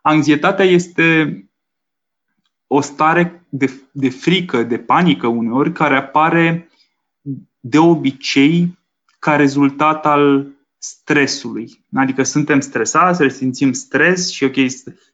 anxietatea 0.01 0.65
este 0.65 1.39
o 2.67 2.81
stare 2.81 3.44
de, 3.57 3.71
de 3.91 4.09
frică, 4.09 4.63
de 4.63 4.77
panică 4.77 5.27
uneori, 5.27 5.71
care 5.71 5.95
apare 5.95 6.69
de 7.59 7.77
obicei 7.77 8.77
ca 9.19 9.35
rezultat 9.35 10.05
al 10.05 10.47
stresului. 10.77 11.85
Adică 11.93 12.23
suntem 12.23 12.59
stresați, 12.59 13.21
resimțim 13.21 13.73
stres 13.73 14.31
și 14.31 14.43
ok, 14.43 14.55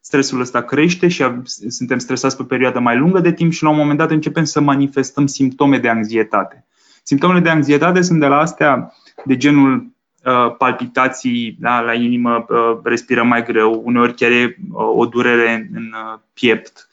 stresul 0.01 0.39
ăsta 0.39 0.61
crește 0.61 1.07
și 1.07 1.25
suntem 1.67 1.97
stresați 1.97 2.35
pe 2.35 2.41
o 2.41 2.45
perioadă 2.45 2.79
mai 2.79 2.97
lungă 2.97 3.19
de 3.19 3.33
timp 3.33 3.51
și 3.51 3.63
la 3.63 3.69
un 3.69 3.77
moment 3.77 3.97
dat 3.97 4.11
începem 4.11 4.43
să 4.43 4.59
manifestăm 4.59 5.27
simptome 5.27 5.77
de 5.77 5.89
anxietate. 5.89 6.65
Simptomele 7.03 7.39
de 7.39 7.49
anxietate 7.49 8.01
sunt 8.01 8.19
de 8.19 8.25
la 8.25 8.37
astea 8.37 8.93
de 9.25 9.37
genul 9.37 9.73
uh, 9.75 10.55
palpitații 10.57 11.57
da, 11.59 11.79
la 11.79 11.93
inimă, 11.93 12.45
uh, 12.49 12.79
respirăm 12.83 13.27
mai 13.27 13.43
greu, 13.43 13.81
uneori 13.85 14.15
chiar 14.15 14.31
e 14.31 14.43
uh, 14.71 14.97
o 14.97 15.05
durere 15.05 15.69
în 15.73 15.93
uh, 15.93 16.19
piept, 16.33 16.73
uh, 16.75 16.90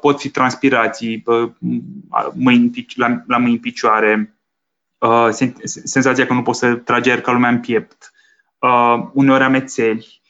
pot 0.00 0.20
fi 0.20 0.30
transpirații 0.30 1.22
uh, 1.26 1.50
mâini, 2.34 2.86
la, 2.94 3.22
la 3.26 3.38
mâini 3.38 3.58
picioare, 3.58 4.38
uh, 4.98 5.28
senzația 5.84 6.26
că 6.26 6.32
nu 6.32 6.42
poți 6.42 6.58
să 6.58 6.74
tragi 6.74 7.10
aer 7.10 7.20
ca 7.20 7.32
lumea 7.32 7.50
în 7.50 7.60
piept, 7.60 8.12
uh, 8.58 9.08
uneori 9.12 9.42
amețeli. 9.42 10.20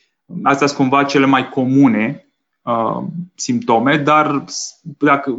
Astea 0.43 0.67
sunt 0.67 0.79
cumva 0.79 1.05
cele 1.05 1.27
mai 1.27 1.49
comune 1.49 2.27
uh, 2.63 3.03
simptome, 3.35 3.97
dar 3.97 4.45
dacă 4.83 5.37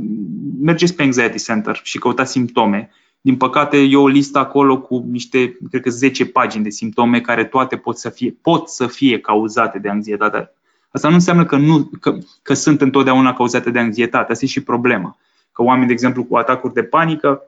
mergeți 0.62 0.96
pe 0.96 1.03
Anxiety 1.03 1.43
Center 1.43 1.79
și 1.84 2.00
căutați 2.00 2.31
simptome, 2.31 2.89
din 3.22 3.38
păcate, 3.38 3.77
e 3.77 3.96
o 3.96 4.08
listă 4.08 4.39
acolo 4.39 4.79
cu 4.81 5.05
niște, 5.10 5.58
cred 5.69 5.81
că 5.81 5.89
10 5.89 6.25
pagini 6.25 6.63
de 6.63 6.69
simptome 6.69 7.22
care 7.22 7.46
toate 7.46 7.77
pot 7.77 7.98
să 7.98 8.10
fie, 8.10 8.38
pot 8.41 8.69
să 8.69 8.88
fie 8.88 9.19
cauzate 9.19 9.79
de 9.79 9.89
anxietate. 9.89 10.53
Asta 10.91 11.08
nu 11.08 11.13
înseamnă 11.13 11.46
că, 11.46 11.58
nu, 11.58 11.89
că, 12.00 12.17
că 12.41 12.53
sunt 12.53 12.81
întotdeauna 12.81 13.34
cauzate 13.34 13.69
de 13.69 13.79
anxietate. 13.79 14.31
Asta 14.31 14.46
e 14.46 14.48
și 14.48 14.63
problema. 14.63 15.17
Că 15.51 15.63
oameni, 15.63 15.88
de 15.88 15.93
exemplu, 15.93 16.24
cu 16.24 16.38
atacuri 16.38 16.74
de 16.74 16.84
panică, 16.84 17.41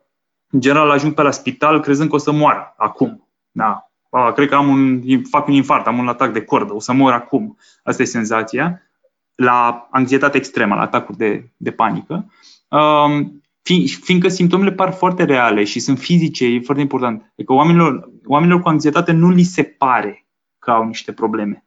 în 0.49 0.59
general 0.59 0.89
ajung 0.89 1.13
pe 1.13 1.21
la 1.21 1.31
spital 1.31 1.81
crezând 1.81 2.09
că 2.09 2.15
o 2.15 2.19
să 2.19 2.31
moară 2.31 2.73
acum. 2.77 3.27
Da. 3.51 3.91
A, 4.09 4.31
cred 4.31 4.49
că 4.49 4.55
am 4.55 4.67
un, 4.67 5.01
fac 5.29 5.47
un 5.47 5.53
infart, 5.53 5.87
am 5.87 5.97
un 5.97 6.07
atac 6.07 6.33
de 6.33 6.41
cordă, 6.41 6.73
o 6.73 6.79
să 6.79 6.93
mor 6.93 7.11
acum. 7.11 7.57
Asta 7.83 8.01
e 8.01 8.05
senzația. 8.05 8.81
La 9.35 9.87
anxietate 9.91 10.37
extremă, 10.37 10.75
la 10.75 10.81
atacuri 10.81 11.17
de, 11.17 11.49
de 11.57 11.71
panică. 11.71 12.31
Um, 12.67 13.41
fiindcă 14.01 14.27
simptomele 14.27 14.71
par 14.71 14.93
foarte 14.93 15.23
reale 15.23 15.63
și 15.63 15.79
sunt 15.79 15.99
fizice, 15.99 16.45
e 16.45 16.61
foarte 16.61 16.83
important. 16.83 17.31
Adică 17.37 17.53
oamenilor, 17.53 18.09
oamenilor 18.25 18.61
cu 18.61 18.69
anxietate 18.69 19.11
nu 19.11 19.29
li 19.29 19.43
se 19.43 19.63
pare 19.63 20.25
că 20.59 20.71
au 20.71 20.85
niște 20.85 21.13
probleme. 21.13 21.65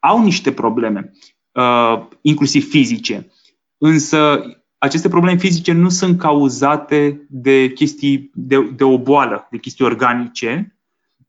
Au 0.00 0.22
niște 0.22 0.52
probleme, 0.52 1.12
uh, 1.52 2.06
inclusiv 2.20 2.68
fizice, 2.68 3.30
însă 3.78 4.42
aceste 4.78 5.08
probleme 5.08 5.38
fizice 5.38 5.72
nu 5.72 5.88
sunt 5.88 6.18
cauzate 6.18 7.26
de 7.28 7.68
chestii, 7.72 8.30
de, 8.34 8.60
de 8.60 8.84
o 8.84 8.98
boală, 8.98 9.48
de 9.50 9.58
chestii 9.58 9.84
organice, 9.84 10.76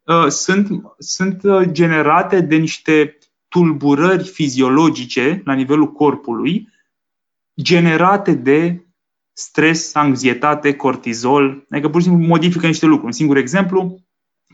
uh, 0.05 0.27
sunt, 0.27 0.81
sunt 0.97 1.43
uh, 1.43 1.67
generate 1.71 2.41
de 2.41 2.55
niște 2.55 3.17
tulburări 3.47 4.23
fiziologice 4.23 5.41
la 5.45 5.53
nivelul 5.53 5.91
corpului, 5.91 6.69
generate 7.61 8.33
de 8.33 8.85
stres, 9.33 9.95
anxietate, 9.95 10.75
cortizol, 10.75 11.65
adică 11.69 11.89
pur 11.89 12.01
și 12.01 12.07
simplu 12.07 12.27
modifică 12.27 12.67
niște 12.67 12.85
lucruri. 12.85 13.05
Un 13.05 13.11
singur 13.17 13.37
exemplu, 13.37 13.99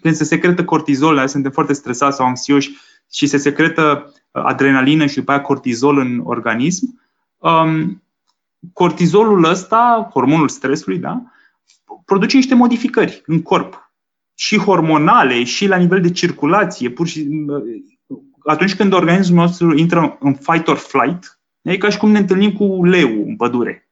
când 0.01 0.15
se 0.15 0.23
secretă 0.23 0.65
cortizol, 0.65 1.27
suntem 1.27 1.51
foarte 1.51 1.73
stresați 1.73 2.15
sau 2.15 2.25
anxioși 2.25 2.77
și 3.12 3.28
se 3.28 3.38
secretă 3.38 4.13
uh, 4.32 4.43
adrenalină 4.43 5.06
și 5.06 5.15
după 5.15 5.32
aia 5.32 5.41
cortizol 5.41 5.98
în 5.98 6.22
organism, 6.24 7.02
um, 7.38 8.04
cortizolul 8.74 9.43
ăsta, 9.43 10.10
hormonul 10.13 10.50
stresului, 10.50 10.98
da, 10.98 11.24
produce 12.06 12.36
niște 12.36 12.56
modificări 12.56 13.22
în 13.26 13.41
corp. 13.41 13.91
Și 14.36 14.58
hormonale, 14.58 15.43
și 15.43 15.67
la 15.67 15.76
nivel 15.76 16.02
de 16.02 16.12
circulație. 16.12 16.89
Pur 16.89 17.08
și, 17.08 17.28
atunci 18.46 18.76
când 18.76 18.93
organismul 18.93 19.43
nostru 19.43 19.78
intră 19.78 20.17
în 20.20 20.34
fight 20.34 20.67
or 20.67 20.78
flight, 20.78 21.39
e 21.62 21.78
ca 21.78 21.89
și 21.89 21.98
cum 21.98 22.12
ne 22.12 22.20
întâlnim 22.20 22.52
cu 22.52 22.86
leu 22.86 23.24
în 23.28 23.36
pădure. 23.36 23.89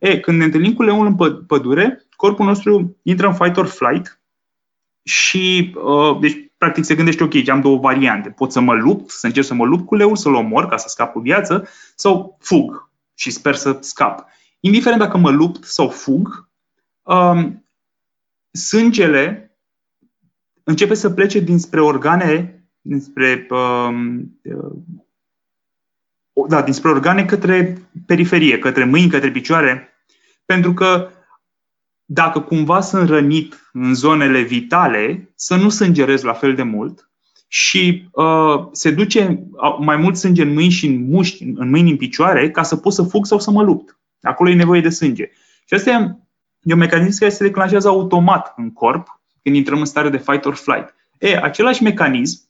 E, 0.00 0.20
când 0.20 0.38
ne 0.38 0.44
întâlnim 0.44 0.72
cu 0.72 0.82
leul 0.82 1.06
în 1.06 1.44
pădure, 1.46 2.06
corpul 2.16 2.46
nostru 2.46 2.96
intră 3.02 3.26
în 3.26 3.34
fight 3.34 3.56
or 3.56 3.66
flight 3.66 4.20
și, 5.02 5.74
uh, 5.74 6.18
deci, 6.20 6.45
practic 6.58 6.84
se 6.84 6.94
gândește, 6.94 7.24
ok, 7.24 7.48
am 7.48 7.60
două 7.60 7.78
variante. 7.78 8.30
Pot 8.30 8.52
să 8.52 8.60
mă 8.60 8.74
lupt, 8.74 9.10
să 9.10 9.26
încerc 9.26 9.46
să 9.46 9.54
mă 9.54 9.64
lupt 9.64 9.86
cu 9.86 9.94
leul, 9.94 10.16
să-l 10.16 10.34
omor 10.34 10.68
ca 10.68 10.76
să 10.76 10.88
scap 10.88 11.12
cu 11.12 11.20
viață, 11.20 11.68
sau 11.94 12.36
fug 12.40 12.90
și 13.14 13.30
sper 13.30 13.54
să 13.54 13.78
scap. 13.80 14.24
Indiferent 14.60 15.00
dacă 15.00 15.16
mă 15.16 15.30
lupt 15.30 15.64
sau 15.64 15.88
fug, 15.88 16.48
um, 17.02 17.66
sângele 18.50 19.56
începe 20.62 20.94
să 20.94 21.10
plece 21.10 21.38
dinspre 21.38 21.80
organe, 21.80 22.64
dinspre, 22.80 23.46
um, 23.50 24.38
uh, 24.42 24.72
da, 26.48 26.62
dinspre 26.62 26.90
organe 26.90 27.24
către 27.24 27.76
periferie, 28.06 28.58
către 28.58 28.84
mâini, 28.84 29.10
către 29.10 29.30
picioare, 29.30 29.88
pentru 30.44 30.74
că 30.74 31.10
dacă 32.06 32.40
cumva 32.40 32.80
sunt 32.80 33.08
rănit 33.08 33.70
în 33.72 33.94
zonele 33.94 34.40
vitale, 34.40 35.30
să 35.34 35.56
nu 35.56 35.68
sângerez 35.68 36.22
la 36.22 36.32
fel 36.32 36.54
de 36.54 36.62
mult 36.62 37.10
și 37.48 38.08
uh, 38.12 38.66
se 38.72 38.90
duce 38.90 39.46
mai 39.80 39.96
mult 39.96 40.16
sânge 40.16 40.42
în 40.42 40.52
mâini 40.52 40.70
și 40.70 40.86
în 40.86 41.08
mușchi, 41.08 41.42
în 41.42 41.68
mâini, 41.70 41.90
în 41.90 41.96
picioare, 41.96 42.50
ca 42.50 42.62
să 42.62 42.76
pot 42.76 42.92
să 42.92 43.02
fug 43.02 43.26
sau 43.26 43.38
să 43.38 43.50
mă 43.50 43.62
lupt. 43.62 43.98
Acolo 44.22 44.50
e 44.50 44.54
nevoie 44.54 44.80
de 44.80 44.88
sânge. 44.88 45.30
Și 45.66 45.74
asta 45.74 45.90
e, 45.90 46.16
e 46.62 46.72
un 46.72 46.78
mecanism 46.78 47.18
care 47.18 47.30
se 47.30 47.44
declanșează 47.44 47.88
automat 47.88 48.54
în 48.56 48.72
corp 48.72 49.20
când 49.42 49.56
intrăm 49.56 49.78
în 49.78 49.84
stare 49.84 50.08
de 50.08 50.18
fight 50.18 50.44
or 50.44 50.54
flight. 50.54 50.94
E, 51.18 51.36
același 51.42 51.82
mecanism, 51.82 52.40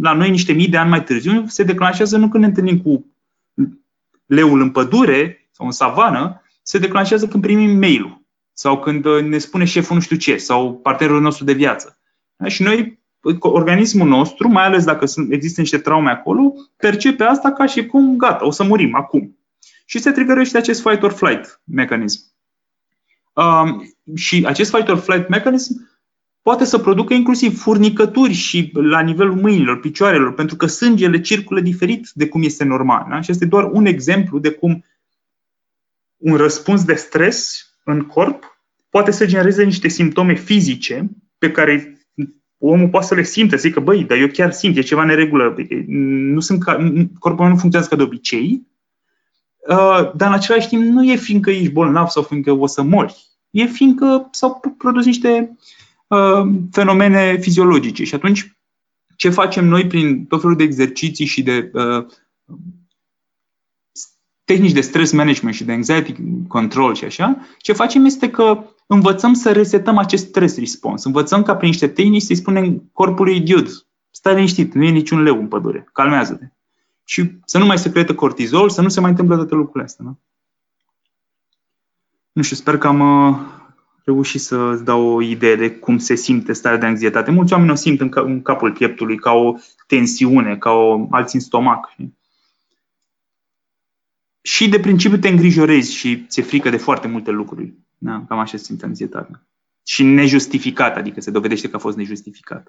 la 0.00 0.12
noi 0.12 0.30
niște 0.30 0.52
mii 0.52 0.68
de 0.68 0.76
ani 0.76 0.90
mai 0.90 1.04
târziu, 1.04 1.44
se 1.46 1.62
declanșează 1.62 2.16
nu 2.16 2.28
când 2.28 2.42
ne 2.42 2.48
întâlnim 2.48 2.80
cu 2.80 3.06
leul 4.26 4.60
în 4.60 4.70
pădure 4.70 5.48
sau 5.52 5.66
în 5.66 5.72
savană, 5.72 6.42
se 6.62 6.78
declanșează 6.78 7.26
când 7.28 7.42
primim 7.42 7.78
mail-ul 7.78 8.21
sau 8.52 8.78
când 8.78 9.04
uh, 9.04 9.22
ne 9.22 9.38
spune 9.38 9.64
șeful 9.64 9.96
nu 9.96 10.02
știu 10.02 10.16
ce 10.16 10.36
sau 10.36 10.74
partenerul 10.74 11.20
nostru 11.20 11.44
de 11.44 11.52
viață. 11.52 11.98
Da? 12.36 12.48
Și 12.48 12.62
noi 12.62 13.00
organismul 13.38 14.08
nostru, 14.08 14.48
mai 14.48 14.64
ales 14.64 14.84
dacă 14.84 15.06
sunt, 15.06 15.32
există 15.32 15.60
niște 15.60 15.78
traume 15.78 16.10
acolo, 16.10 16.54
percepe 16.76 17.24
asta 17.24 17.52
ca 17.52 17.66
și 17.66 17.86
cum 17.86 18.16
gata, 18.16 18.46
o 18.46 18.50
să 18.50 18.62
murim 18.62 18.94
acum. 18.94 19.38
Și 19.84 19.98
se 19.98 20.10
trigărește 20.10 20.58
acest 20.58 20.82
fight 20.82 21.02
or 21.02 21.12
flight 21.12 21.60
mecanism. 21.64 22.20
Um, 23.32 23.94
și 24.14 24.44
acest 24.46 24.74
fight 24.74 24.88
or 24.88 24.98
flight 24.98 25.28
mechanism 25.28 25.90
poate 26.42 26.64
să 26.64 26.78
producă 26.78 27.14
inclusiv 27.14 27.60
furnicături 27.60 28.32
și 28.32 28.70
la 28.72 29.00
nivelul 29.00 29.34
mâinilor, 29.34 29.80
picioarelor, 29.80 30.34
pentru 30.34 30.56
că 30.56 30.66
sângele 30.66 31.20
circulă 31.20 31.60
diferit 31.60 32.08
de 32.14 32.28
cum 32.28 32.42
este 32.42 32.64
normal. 32.64 33.06
Da? 33.10 33.20
Și 33.20 33.30
este 33.30 33.46
doar 33.46 33.64
un 33.64 33.86
exemplu 33.86 34.38
de 34.38 34.50
cum 34.50 34.84
un 36.16 36.36
răspuns 36.36 36.84
de 36.84 36.94
stres 36.94 37.71
în 37.84 38.00
corp 38.00 38.60
poate 38.90 39.10
să 39.10 39.26
genereze 39.26 39.64
niște 39.64 39.88
simptome 39.88 40.34
fizice 40.34 41.10
pe 41.38 41.50
care 41.50 41.96
omul 42.58 42.88
poate 42.88 43.06
să 43.06 43.14
le 43.14 43.22
simte, 43.22 43.56
să 43.56 43.68
zică, 43.68 43.80
băi, 43.80 44.04
dar 44.04 44.18
eu 44.18 44.26
chiar 44.26 44.52
simt, 44.52 44.76
e 44.76 44.80
ceva 44.80 45.04
neregulă, 45.04 45.56
nu 45.86 46.40
sunt 46.40 46.62
ca, 46.64 46.92
corpul 47.18 47.48
nu 47.48 47.56
funcționează 47.56 47.88
ca 47.88 47.96
de 47.96 48.02
obicei, 48.02 48.66
uh, 49.68 50.12
dar 50.14 50.28
în 50.28 50.34
același 50.34 50.68
timp 50.68 50.82
nu 50.82 51.04
e 51.04 51.16
fiindcă 51.16 51.50
ești 51.50 51.72
bolnav 51.72 52.08
sau 52.08 52.22
fiindcă 52.22 52.52
o 52.52 52.66
să 52.66 52.82
mori, 52.82 53.16
e 53.50 53.64
fiindcă 53.64 54.28
s-au 54.30 54.60
produs 54.78 55.04
niște 55.04 55.56
uh, 56.06 56.48
fenomene 56.70 57.36
fiziologice 57.36 58.04
și 58.04 58.14
atunci 58.14 58.56
ce 59.16 59.30
facem 59.30 59.64
noi 59.64 59.86
prin 59.86 60.24
tot 60.24 60.40
felul 60.40 60.56
de 60.56 60.62
exerciții 60.62 61.26
și 61.26 61.42
de 61.42 61.70
uh, 61.72 62.06
tehnici 64.44 64.72
de 64.72 64.80
stress 64.80 65.12
management 65.12 65.54
și 65.54 65.64
de 65.64 65.72
anxiety 65.72 66.14
control 66.48 66.94
și 66.94 67.04
așa, 67.04 67.38
ce 67.58 67.72
facem 67.72 68.04
este 68.04 68.30
că 68.30 68.64
învățăm 68.86 69.32
să 69.32 69.52
resetăm 69.52 69.98
acest 69.98 70.26
stress 70.28 70.58
response. 70.58 71.06
Învățăm 71.06 71.42
ca 71.42 71.56
prin 71.56 71.68
niște 71.68 71.88
tehnici 71.88 72.22
să-i 72.22 72.36
spunem 72.36 72.90
corpului, 72.92 73.40
dude, 73.40 73.70
stai 74.10 74.34
liniștit, 74.34 74.74
nu 74.74 74.84
e 74.84 74.90
niciun 74.90 75.22
leu 75.22 75.38
în 75.38 75.48
pădure, 75.48 75.88
calmează-te. 75.92 76.44
și 77.04 77.30
să 77.44 77.58
nu 77.58 77.66
mai 77.66 77.78
secretă 77.78 78.14
cortizol, 78.14 78.70
să 78.70 78.82
nu 78.82 78.88
se 78.88 79.00
mai 79.00 79.10
întâmple 79.10 79.36
toate 79.36 79.54
lucrurile 79.54 79.84
astea. 79.84 80.04
Da? 80.04 80.16
Nu 82.32 82.42
știu, 82.42 82.56
sper 82.56 82.78
că 82.78 82.86
am 82.86 83.28
uh, 83.28 83.38
reușit 84.04 84.40
să 84.40 84.56
îți 84.56 84.84
dau 84.84 85.06
o 85.06 85.22
idee 85.22 85.56
de 85.56 85.70
cum 85.70 85.98
se 85.98 86.14
simte 86.14 86.52
starea 86.52 86.78
de 86.78 86.86
anxietate. 86.86 87.30
Mulți 87.30 87.52
oameni 87.52 87.70
o 87.70 87.74
simt 87.74 88.00
în, 88.00 88.08
ca, 88.08 88.20
în 88.20 88.42
capul 88.42 88.72
pieptului 88.72 89.16
ca 89.16 89.32
o 89.32 89.54
tensiune, 89.86 90.56
ca 90.56 90.70
o 90.70 91.06
alții 91.10 91.38
în 91.38 91.44
stomac. 91.44 91.88
Știi? 91.92 92.16
Și 94.42 94.68
de 94.68 94.80
principiu 94.80 95.16
te 95.16 95.28
îngrijorezi 95.28 95.94
și 95.94 96.24
ți-e 96.28 96.42
frică 96.42 96.70
de 96.70 96.76
foarte 96.76 97.08
multe 97.08 97.30
lucruri. 97.30 97.72
Da, 97.98 98.24
cam 98.28 98.38
așa 98.38 98.56
se 98.56 98.64
simte 98.64 98.84
anxietatea. 98.84 99.46
Și 99.86 100.02
nejustificat, 100.02 100.96
adică 100.96 101.20
se 101.20 101.30
dovedește 101.30 101.68
că 101.68 101.76
a 101.76 101.78
fost 101.78 101.96
nejustificat. 101.96 102.66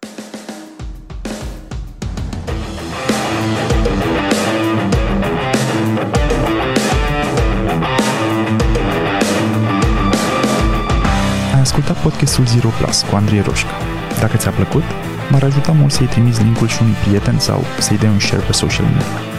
ascultat 11.62 12.01
podcastul 12.01 12.45
Zero 12.45 12.69
Plus 12.69 13.01
cu 13.01 13.15
Andrei 13.15 13.41
Roșca. 13.41 13.77
Dacă 14.19 14.38
ți-a 14.38 14.51
plăcut, 14.51 14.83
m-ar 15.31 15.43
ajuta 15.43 15.71
mult 15.71 15.91
să-i 15.91 16.07
trimiți 16.07 16.43
linkul 16.43 16.67
și 16.67 16.77
unui 16.81 16.93
prieten 16.93 17.39
sau 17.39 17.63
să-i 17.79 17.97
dai 17.97 18.09
un 18.09 18.19
share 18.19 18.43
pe 18.43 18.51
social 18.51 18.86
media. 18.86 19.33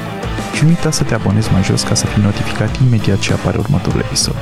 Și 0.55 0.63
nu 0.63 0.69
uita 0.69 0.91
să 0.91 1.03
te 1.03 1.15
abonezi 1.15 1.53
mai 1.53 1.63
jos 1.63 1.83
ca 1.83 1.95
să 1.95 2.07
fii 2.07 2.23
notificat 2.23 2.81
imediat 2.87 3.19
ce 3.19 3.33
apare 3.33 3.59
următorul 3.59 4.01
episod. 4.01 4.37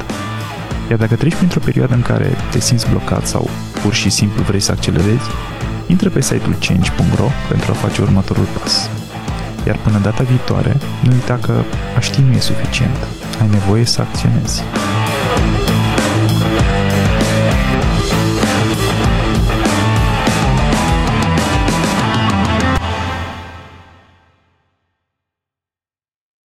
Iar 0.91 0.99
dacă 0.99 1.15
treci 1.15 1.35
printr-o 1.35 1.61
perioadă 1.61 1.95
în 1.95 2.03
care 2.03 2.37
te 2.51 2.61
simți 2.61 2.91
blocat 2.91 3.27
sau 3.27 3.51
pur 3.83 3.95
și 3.95 4.11
simplu 4.11 4.43
vrei 4.43 4.61
să 4.61 4.73
accelerezi, 4.73 5.29
intră 5.87 6.09
pe 6.09 6.21
site-ul 6.21 6.57
change.ro 6.67 7.29
pentru 7.49 7.71
a 7.71 7.75
face 7.75 8.03
următorul 8.03 8.47
pas. 8.61 8.91
Iar 9.67 9.77
până 9.77 9.99
data 9.99 10.23
viitoare, 10.23 10.77
nu 11.03 11.13
uita 11.13 11.39
că 11.43 11.63
a 11.97 12.01
ști 12.01 12.21
nu 12.21 12.33
e 12.33 12.41
suficient. 12.41 12.97
Ai 13.41 13.49
nevoie 13.51 13.85
să 13.85 14.01
acționezi. 14.01 14.63